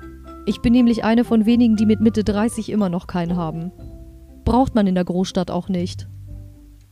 Ich 0.45 0.61
bin 0.61 0.73
nämlich 0.73 1.05
eine 1.05 1.23
von 1.23 1.45
wenigen, 1.45 1.77
die 1.77 1.85
mit 1.85 2.01
Mitte 2.01 2.25
30 2.25 2.69
immer 2.69 2.89
noch 2.89 3.07
keinen 3.07 3.37
haben. 3.37 3.71
Braucht 4.43 4.75
man 4.75 4.85
in 4.85 4.95
der 4.95 5.05
Großstadt 5.05 5.49
auch 5.49 5.69
nicht. 5.69 6.09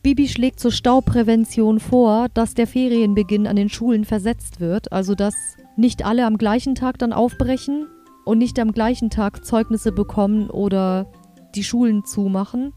Bibi 0.01 0.29
schlägt 0.29 0.61
zur 0.61 0.71
Stauprävention 0.71 1.81
vor, 1.81 2.29
dass 2.33 2.53
der 2.53 2.67
Ferienbeginn 2.67 3.47
an 3.47 3.57
den 3.57 3.67
Schulen 3.67 4.05
versetzt 4.05 4.61
wird, 4.61 4.93
also 4.93 5.13
dass 5.13 5.35
nicht 5.75 6.05
alle 6.05 6.25
am 6.25 6.37
gleichen 6.37 6.75
Tag 6.75 6.97
dann 6.97 7.11
aufbrechen 7.11 7.85
und 8.23 8.37
nicht 8.37 8.57
am 8.59 8.71
gleichen 8.71 9.09
Tag 9.09 9.43
Zeugnisse 9.43 9.91
bekommen 9.91 10.49
oder 10.49 11.11
die 11.53 11.65
Schulen 11.65 12.05
zumachen. 12.05 12.71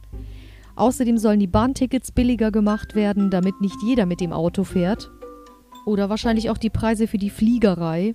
Außerdem 0.74 1.16
sollen 1.16 1.38
die 1.38 1.46
Bahntickets 1.46 2.10
billiger 2.10 2.50
gemacht 2.50 2.96
werden, 2.96 3.30
damit 3.30 3.60
nicht 3.60 3.76
jeder 3.84 4.04
mit 4.04 4.20
dem 4.20 4.32
Auto 4.32 4.64
fährt. 4.64 5.12
Oder 5.88 6.10
wahrscheinlich 6.10 6.50
auch 6.50 6.58
die 6.58 6.68
Preise 6.68 7.06
für 7.06 7.16
die 7.16 7.30
Fliegerei. 7.30 8.14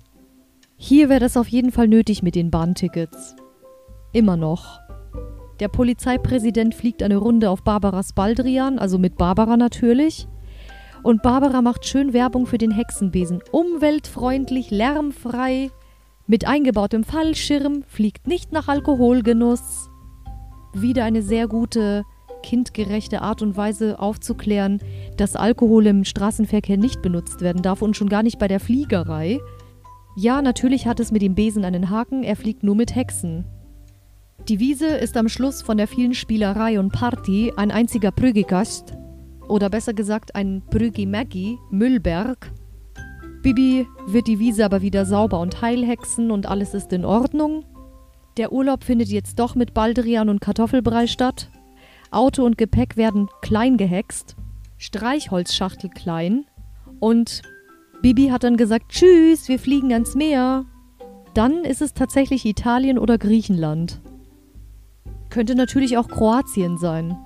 Hier 0.76 1.08
wäre 1.08 1.18
das 1.18 1.36
auf 1.36 1.48
jeden 1.48 1.72
Fall 1.72 1.88
nötig 1.88 2.22
mit 2.22 2.36
den 2.36 2.52
Bahntickets. 2.52 3.34
Immer 4.12 4.36
noch. 4.36 4.78
Der 5.58 5.66
Polizeipräsident 5.66 6.76
fliegt 6.76 7.02
eine 7.02 7.16
Runde 7.16 7.50
auf 7.50 7.64
Barbaras 7.64 8.12
Baldrian, 8.12 8.78
also 8.78 8.96
mit 8.96 9.16
Barbara 9.16 9.56
natürlich. 9.56 10.28
Und 11.02 11.22
Barbara 11.22 11.62
macht 11.62 11.84
schön 11.84 12.12
Werbung 12.12 12.46
für 12.46 12.58
den 12.58 12.70
Hexenbesen. 12.70 13.42
Umweltfreundlich, 13.50 14.70
lärmfrei, 14.70 15.72
mit 16.28 16.46
eingebautem 16.46 17.02
Fallschirm, 17.02 17.82
fliegt 17.88 18.28
nicht 18.28 18.52
nach 18.52 18.68
Alkoholgenuss. 18.68 19.90
Wieder 20.74 21.02
eine 21.02 21.22
sehr 21.22 21.48
gute, 21.48 22.04
kindgerechte 22.44 23.22
Art 23.22 23.40
und 23.40 23.56
Weise 23.56 23.98
aufzuklären, 23.98 24.78
dass 25.16 25.34
Alkohol 25.34 25.86
im 25.86 26.04
Straßenverkehr 26.04 26.76
nicht 26.76 27.00
benutzt 27.00 27.40
werden 27.40 27.62
darf 27.62 27.80
und 27.80 27.96
schon 27.96 28.10
gar 28.10 28.22
nicht 28.22 28.38
bei 28.38 28.48
der 28.48 28.60
Fliegerei. 28.60 29.40
Ja, 30.14 30.42
natürlich 30.42 30.86
hat 30.86 31.00
es 31.00 31.10
mit 31.10 31.22
dem 31.22 31.34
Besen 31.34 31.64
einen 31.64 31.88
Haken, 31.88 32.22
er 32.22 32.36
fliegt 32.36 32.62
nur 32.62 32.76
mit 32.76 32.94
Hexen. 32.94 33.46
Die 34.46 34.60
Wiese 34.60 34.88
ist 34.88 35.16
am 35.16 35.30
Schluss 35.30 35.62
von 35.62 35.78
der 35.78 35.88
vielen 35.88 36.12
Spielerei 36.12 36.78
und 36.78 36.92
Party 36.92 37.50
ein 37.56 37.70
einziger 37.70 38.10
Prügikast, 38.10 38.92
oder 39.48 39.70
besser 39.70 39.94
gesagt 39.94 40.34
ein 40.34 40.62
Prügimaggi, 40.70 41.58
Müllberg. 41.70 42.52
Bibi 43.42 43.86
wird 44.06 44.26
die 44.26 44.38
Wiese 44.38 44.66
aber 44.66 44.82
wieder 44.82 45.06
sauber 45.06 45.40
und 45.40 45.62
heilhexen 45.62 46.30
und 46.30 46.46
alles 46.46 46.74
ist 46.74 46.92
in 46.92 47.06
Ordnung. 47.06 47.64
Der 48.36 48.52
Urlaub 48.52 48.84
findet 48.84 49.08
jetzt 49.08 49.38
doch 49.38 49.54
mit 49.54 49.72
Baldrian 49.74 50.28
und 50.28 50.40
Kartoffelbrei 50.40 51.06
statt. 51.06 51.50
Auto 52.14 52.44
und 52.44 52.56
Gepäck 52.58 52.96
werden 52.96 53.28
klein 53.42 53.76
gehext, 53.76 54.36
Streichholzschachtel 54.78 55.90
klein 55.90 56.44
und 57.00 57.42
Bibi 58.02 58.28
hat 58.28 58.44
dann 58.44 58.56
gesagt, 58.56 58.90
tschüss, 58.90 59.48
wir 59.48 59.58
fliegen 59.58 59.92
ans 59.92 60.14
Meer. 60.14 60.66
Dann 61.32 61.64
ist 61.64 61.82
es 61.82 61.94
tatsächlich 61.94 62.44
Italien 62.44 62.98
oder 62.98 63.18
Griechenland. 63.18 64.00
Könnte 65.30 65.54
natürlich 65.54 65.96
auch 65.96 66.08
Kroatien 66.08 66.78
sein. 66.78 67.16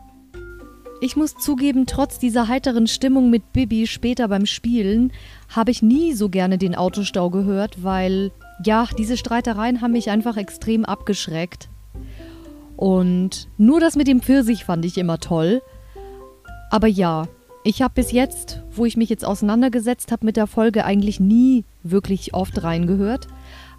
Ich 1.00 1.16
muss 1.16 1.36
zugeben, 1.36 1.86
trotz 1.86 2.18
dieser 2.18 2.48
heiteren 2.48 2.86
Stimmung 2.86 3.30
mit 3.30 3.52
Bibi 3.52 3.86
später 3.86 4.28
beim 4.28 4.46
Spielen, 4.46 5.12
habe 5.48 5.70
ich 5.70 5.82
nie 5.82 6.12
so 6.12 6.28
gerne 6.28 6.58
den 6.58 6.74
Autostau 6.74 7.30
gehört, 7.30 7.84
weil, 7.84 8.32
ja, 8.64 8.88
diese 8.96 9.16
Streitereien 9.16 9.80
haben 9.80 9.92
mich 9.92 10.10
einfach 10.10 10.36
extrem 10.36 10.84
abgeschreckt. 10.84 11.68
Und 12.78 13.48
nur 13.58 13.80
das 13.80 13.96
mit 13.96 14.06
dem 14.06 14.22
Pfirsich 14.22 14.64
fand 14.64 14.84
ich 14.84 14.98
immer 14.98 15.18
toll. 15.18 15.62
Aber 16.70 16.86
ja, 16.86 17.26
ich 17.64 17.82
habe 17.82 17.94
bis 17.94 18.12
jetzt, 18.12 18.62
wo 18.70 18.84
ich 18.84 18.96
mich 18.96 19.08
jetzt 19.08 19.24
auseinandergesetzt 19.24 20.12
habe 20.12 20.24
mit 20.24 20.36
der 20.36 20.46
Folge, 20.46 20.84
eigentlich 20.84 21.18
nie 21.18 21.64
wirklich 21.82 22.34
oft 22.34 22.62
reingehört. 22.62 23.26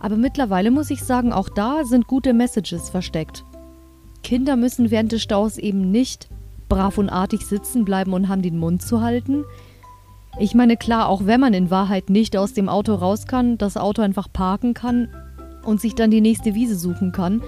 Aber 0.02 0.18
mittlerweile 0.18 0.70
muss 0.70 0.90
ich 0.90 1.02
sagen, 1.02 1.32
auch 1.32 1.48
da 1.48 1.86
sind 1.86 2.08
gute 2.08 2.34
Messages 2.34 2.90
versteckt. 2.90 3.46
Kinder 4.22 4.58
müssen 4.58 4.92
während 4.92 5.14
des 5.14 5.22
Staus 5.22 5.58
eben 5.58 5.92
nicht 5.92 6.28
brav 6.68 6.98
und 6.98 7.08
artig 7.08 7.46
sitzen 7.46 7.86
bleiben 7.86 8.12
und 8.12 8.28
haben 8.28 8.42
den 8.42 8.60
Mund 8.60 8.82
zu 8.82 9.00
halten. 9.00 9.46
Ich 10.40 10.56
meine, 10.56 10.76
klar, 10.76 11.08
auch 11.08 11.26
wenn 11.26 11.40
man 11.40 11.54
in 11.54 11.72
Wahrheit 11.72 12.10
nicht 12.10 12.36
aus 12.36 12.52
dem 12.52 12.68
Auto 12.68 12.96
raus 12.96 13.28
kann, 13.28 13.58
das 13.58 13.78
Auto 13.78 14.02
einfach 14.02 14.28
parken 14.32 14.74
kann 14.74 15.08
und 15.64 15.80
sich 15.80 15.96
dann 15.96 16.12
die 16.12 16.20
nächste 16.20 16.54
Wiese 16.54 16.76
suchen 16.76 17.14
kann, 17.14 17.42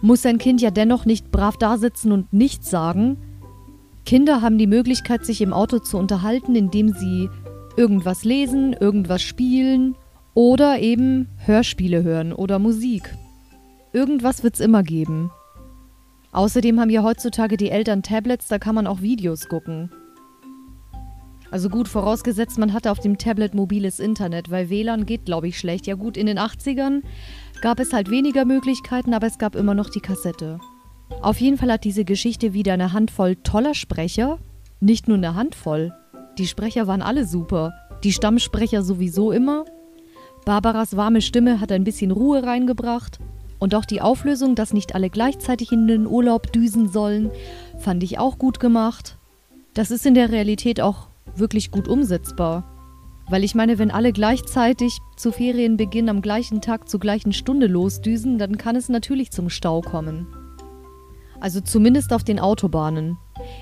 muss 0.00 0.22
sein 0.22 0.38
Kind 0.38 0.60
ja 0.60 0.70
dennoch 0.70 1.04
nicht 1.04 1.30
brav 1.30 1.56
da 1.56 1.78
sitzen 1.78 2.12
und 2.12 2.32
nichts 2.32 2.70
sagen, 2.70 3.18
Kinder 4.04 4.40
haben 4.40 4.58
die 4.58 4.66
Möglichkeit, 4.66 5.26
sich 5.26 5.42
im 5.42 5.52
Auto 5.52 5.80
zu 5.80 5.98
unterhalten, 5.98 6.54
indem 6.54 6.94
sie 6.94 7.28
irgendwas 7.76 8.24
lesen, 8.24 8.72
irgendwas 8.72 9.22
spielen 9.22 9.96
oder 10.34 10.78
eben 10.78 11.28
Hörspiele 11.44 12.02
hören 12.02 12.32
oder 12.32 12.58
Musik. 12.58 13.14
Irgendwas 13.92 14.42
wird 14.42 14.54
es 14.54 14.60
immer 14.60 14.82
geben. 14.82 15.30
Außerdem 16.32 16.78
haben 16.80 16.90
ja 16.90 17.02
heutzutage 17.02 17.56
die 17.56 17.70
Eltern 17.70 18.02
Tablets, 18.02 18.48
da 18.48 18.58
kann 18.58 18.74
man 18.74 18.86
auch 18.86 19.00
Videos 19.00 19.48
gucken. 19.48 19.90
Also 21.50 21.70
gut, 21.70 21.88
vorausgesetzt, 21.88 22.58
man 22.58 22.74
hatte 22.74 22.90
auf 22.90 23.00
dem 23.00 23.16
Tablet 23.16 23.54
mobiles 23.54 24.00
Internet, 24.00 24.50
weil 24.50 24.68
WLAN 24.68 25.06
geht, 25.06 25.24
glaube 25.24 25.48
ich, 25.48 25.58
schlecht. 25.58 25.86
Ja 25.86 25.94
gut, 25.94 26.18
in 26.18 26.26
den 26.26 26.38
80ern 26.38 27.02
gab 27.60 27.80
es 27.80 27.92
halt 27.92 28.10
weniger 28.10 28.44
Möglichkeiten, 28.44 29.14
aber 29.14 29.26
es 29.26 29.38
gab 29.38 29.54
immer 29.54 29.74
noch 29.74 29.90
die 29.90 30.00
Kassette. 30.00 30.58
Auf 31.22 31.40
jeden 31.40 31.56
Fall 31.58 31.72
hat 31.72 31.84
diese 31.84 32.04
Geschichte 32.04 32.52
wieder 32.52 32.74
eine 32.74 32.92
Handvoll 32.92 33.36
toller 33.36 33.74
Sprecher. 33.74 34.38
Nicht 34.80 35.08
nur 35.08 35.16
eine 35.16 35.34
Handvoll. 35.34 35.92
Die 36.38 36.46
Sprecher 36.46 36.86
waren 36.86 37.02
alle 37.02 37.24
super. 37.24 37.72
Die 38.04 38.12
Stammsprecher 38.12 38.82
sowieso 38.82 39.32
immer. 39.32 39.64
Barbaras 40.44 40.96
warme 40.96 41.20
Stimme 41.20 41.60
hat 41.60 41.72
ein 41.72 41.84
bisschen 41.84 42.10
Ruhe 42.10 42.44
reingebracht. 42.44 43.18
Und 43.58 43.74
auch 43.74 43.84
die 43.84 44.00
Auflösung, 44.00 44.54
dass 44.54 44.72
nicht 44.72 44.94
alle 44.94 45.10
gleichzeitig 45.10 45.72
in 45.72 45.88
den 45.88 46.06
Urlaub 46.06 46.52
düsen 46.52 46.88
sollen, 46.88 47.30
fand 47.78 48.04
ich 48.04 48.18
auch 48.18 48.38
gut 48.38 48.60
gemacht. 48.60 49.18
Das 49.74 49.90
ist 49.90 50.06
in 50.06 50.14
der 50.14 50.30
Realität 50.30 50.80
auch 50.80 51.08
wirklich 51.34 51.72
gut 51.72 51.88
umsetzbar. 51.88 52.77
Weil 53.28 53.44
ich 53.44 53.54
meine, 53.54 53.78
wenn 53.78 53.90
alle 53.90 54.12
gleichzeitig 54.12 54.98
zu 55.16 55.32
Ferienbeginn 55.32 56.08
am 56.08 56.22
gleichen 56.22 56.60
Tag 56.60 56.88
zur 56.88 57.00
gleichen 57.00 57.32
Stunde 57.32 57.66
losdüsen, 57.66 58.38
dann 58.38 58.56
kann 58.56 58.76
es 58.76 58.88
natürlich 58.88 59.30
zum 59.30 59.50
Stau 59.50 59.82
kommen. 59.82 60.26
Also 61.40 61.60
zumindest 61.60 62.12
auf 62.12 62.24
den 62.24 62.40
Autobahnen. 62.40 63.18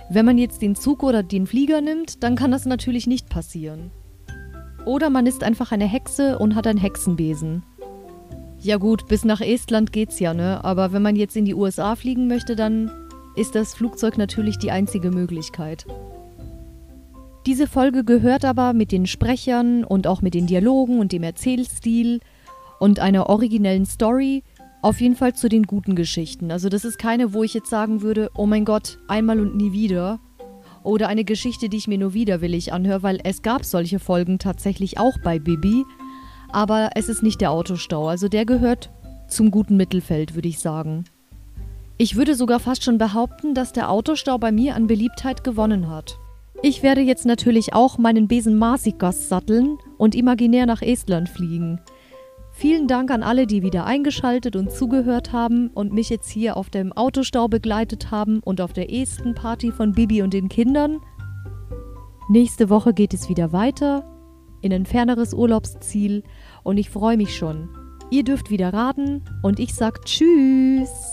Wenn 0.08 0.24
man 0.24 0.38
jetzt 0.38 0.62
den 0.62 0.76
Zug 0.76 1.02
oder 1.02 1.22
den 1.22 1.46
Flieger 1.46 1.80
nimmt, 1.80 2.22
dann 2.22 2.36
kann 2.36 2.50
das 2.50 2.64
natürlich 2.64 3.06
nicht 3.06 3.28
passieren. 3.28 3.90
Oder 4.84 5.10
man 5.10 5.26
ist 5.26 5.42
einfach 5.42 5.72
eine 5.72 5.86
Hexe 5.86 6.38
und 6.38 6.54
hat 6.54 6.66
einen 6.66 6.78
Hexenbesen. 6.78 7.64
Ja 8.60 8.76
gut, 8.78 9.08
bis 9.08 9.24
nach 9.24 9.40
Estland 9.40 9.92
geht's 9.92 10.20
ja, 10.20 10.32
ne? 10.32 10.64
Aber 10.64 10.92
wenn 10.92 11.02
man 11.02 11.16
jetzt 11.16 11.36
in 11.36 11.44
die 11.44 11.54
USA 11.54 11.96
fliegen 11.96 12.28
möchte, 12.28 12.56
dann 12.56 12.90
ist 13.34 13.54
das 13.54 13.74
Flugzeug 13.74 14.16
natürlich 14.16 14.58
die 14.58 14.70
einzige 14.70 15.10
Möglichkeit. 15.10 15.86
Diese 17.46 17.68
Folge 17.68 18.02
gehört 18.02 18.44
aber 18.44 18.72
mit 18.72 18.90
den 18.90 19.06
Sprechern 19.06 19.84
und 19.84 20.08
auch 20.08 20.20
mit 20.20 20.34
den 20.34 20.48
Dialogen 20.48 20.98
und 20.98 21.12
dem 21.12 21.22
Erzählstil 21.22 22.18
und 22.80 22.98
einer 22.98 23.28
originellen 23.28 23.86
Story 23.86 24.42
auf 24.82 25.00
jeden 25.00 25.14
Fall 25.14 25.32
zu 25.32 25.48
den 25.48 25.62
guten 25.62 25.94
Geschichten. 25.94 26.50
Also 26.50 26.68
das 26.68 26.84
ist 26.84 26.98
keine, 26.98 27.34
wo 27.34 27.44
ich 27.44 27.54
jetzt 27.54 27.70
sagen 27.70 28.02
würde, 28.02 28.30
oh 28.34 28.46
mein 28.46 28.64
Gott, 28.64 28.98
einmal 29.06 29.38
und 29.38 29.54
nie 29.54 29.72
wieder. 29.72 30.18
Oder 30.82 31.06
eine 31.06 31.22
Geschichte, 31.22 31.68
die 31.68 31.76
ich 31.76 31.86
mir 31.86 31.98
nur 31.98 32.14
widerwillig 32.14 32.72
anhöre, 32.72 33.04
weil 33.04 33.20
es 33.22 33.42
gab 33.42 33.64
solche 33.64 34.00
Folgen 34.00 34.40
tatsächlich 34.40 34.98
auch 34.98 35.16
bei 35.22 35.38
Bibi. 35.38 35.84
Aber 36.50 36.90
es 36.96 37.08
ist 37.08 37.22
nicht 37.22 37.40
der 37.40 37.52
Autostau. 37.52 38.08
Also 38.08 38.28
der 38.28 38.44
gehört 38.44 38.90
zum 39.28 39.52
guten 39.52 39.76
Mittelfeld, 39.76 40.34
würde 40.34 40.48
ich 40.48 40.58
sagen. 40.58 41.04
Ich 41.96 42.16
würde 42.16 42.34
sogar 42.34 42.58
fast 42.58 42.82
schon 42.82 42.98
behaupten, 42.98 43.54
dass 43.54 43.72
der 43.72 43.88
Autostau 43.88 44.36
bei 44.36 44.50
mir 44.50 44.74
an 44.74 44.88
Beliebtheit 44.88 45.44
gewonnen 45.44 45.88
hat. 45.88 46.18
Ich 46.62 46.82
werde 46.82 47.00
jetzt 47.00 47.26
natürlich 47.26 47.74
auch 47.74 47.98
meinen 47.98 48.28
Besen 48.28 48.56
Marsikas 48.56 49.28
satteln 49.28 49.78
und 49.98 50.14
imaginär 50.14 50.66
nach 50.66 50.82
Estland 50.82 51.28
fliegen. 51.28 51.80
Vielen 52.50 52.88
Dank 52.88 53.10
an 53.10 53.22
alle, 53.22 53.46
die 53.46 53.62
wieder 53.62 53.84
eingeschaltet 53.84 54.56
und 54.56 54.72
zugehört 54.72 55.32
haben 55.32 55.68
und 55.68 55.92
mich 55.92 56.08
jetzt 56.08 56.30
hier 56.30 56.56
auf 56.56 56.70
dem 56.70 56.92
Autostau 56.94 57.48
begleitet 57.48 58.10
haben 58.10 58.40
und 58.40 58.62
auf 58.62 58.72
der 58.72 58.90
esten 58.90 59.34
Party 59.34 59.70
von 59.70 59.92
Bibi 59.92 60.22
und 60.22 60.32
den 60.32 60.48
Kindern. 60.48 61.00
Nächste 62.30 62.70
Woche 62.70 62.94
geht 62.94 63.12
es 63.12 63.28
wieder 63.28 63.52
weiter 63.52 64.04
in 64.62 64.72
ein 64.72 64.86
ferneres 64.86 65.34
Urlaubsziel 65.34 66.24
und 66.64 66.78
ich 66.78 66.88
freue 66.88 67.18
mich 67.18 67.36
schon. 67.36 67.68
Ihr 68.10 68.24
dürft 68.24 68.50
wieder 68.50 68.72
raten 68.72 69.22
und 69.42 69.60
ich 69.60 69.74
sag 69.74 70.04
Tschüss. 70.06 71.05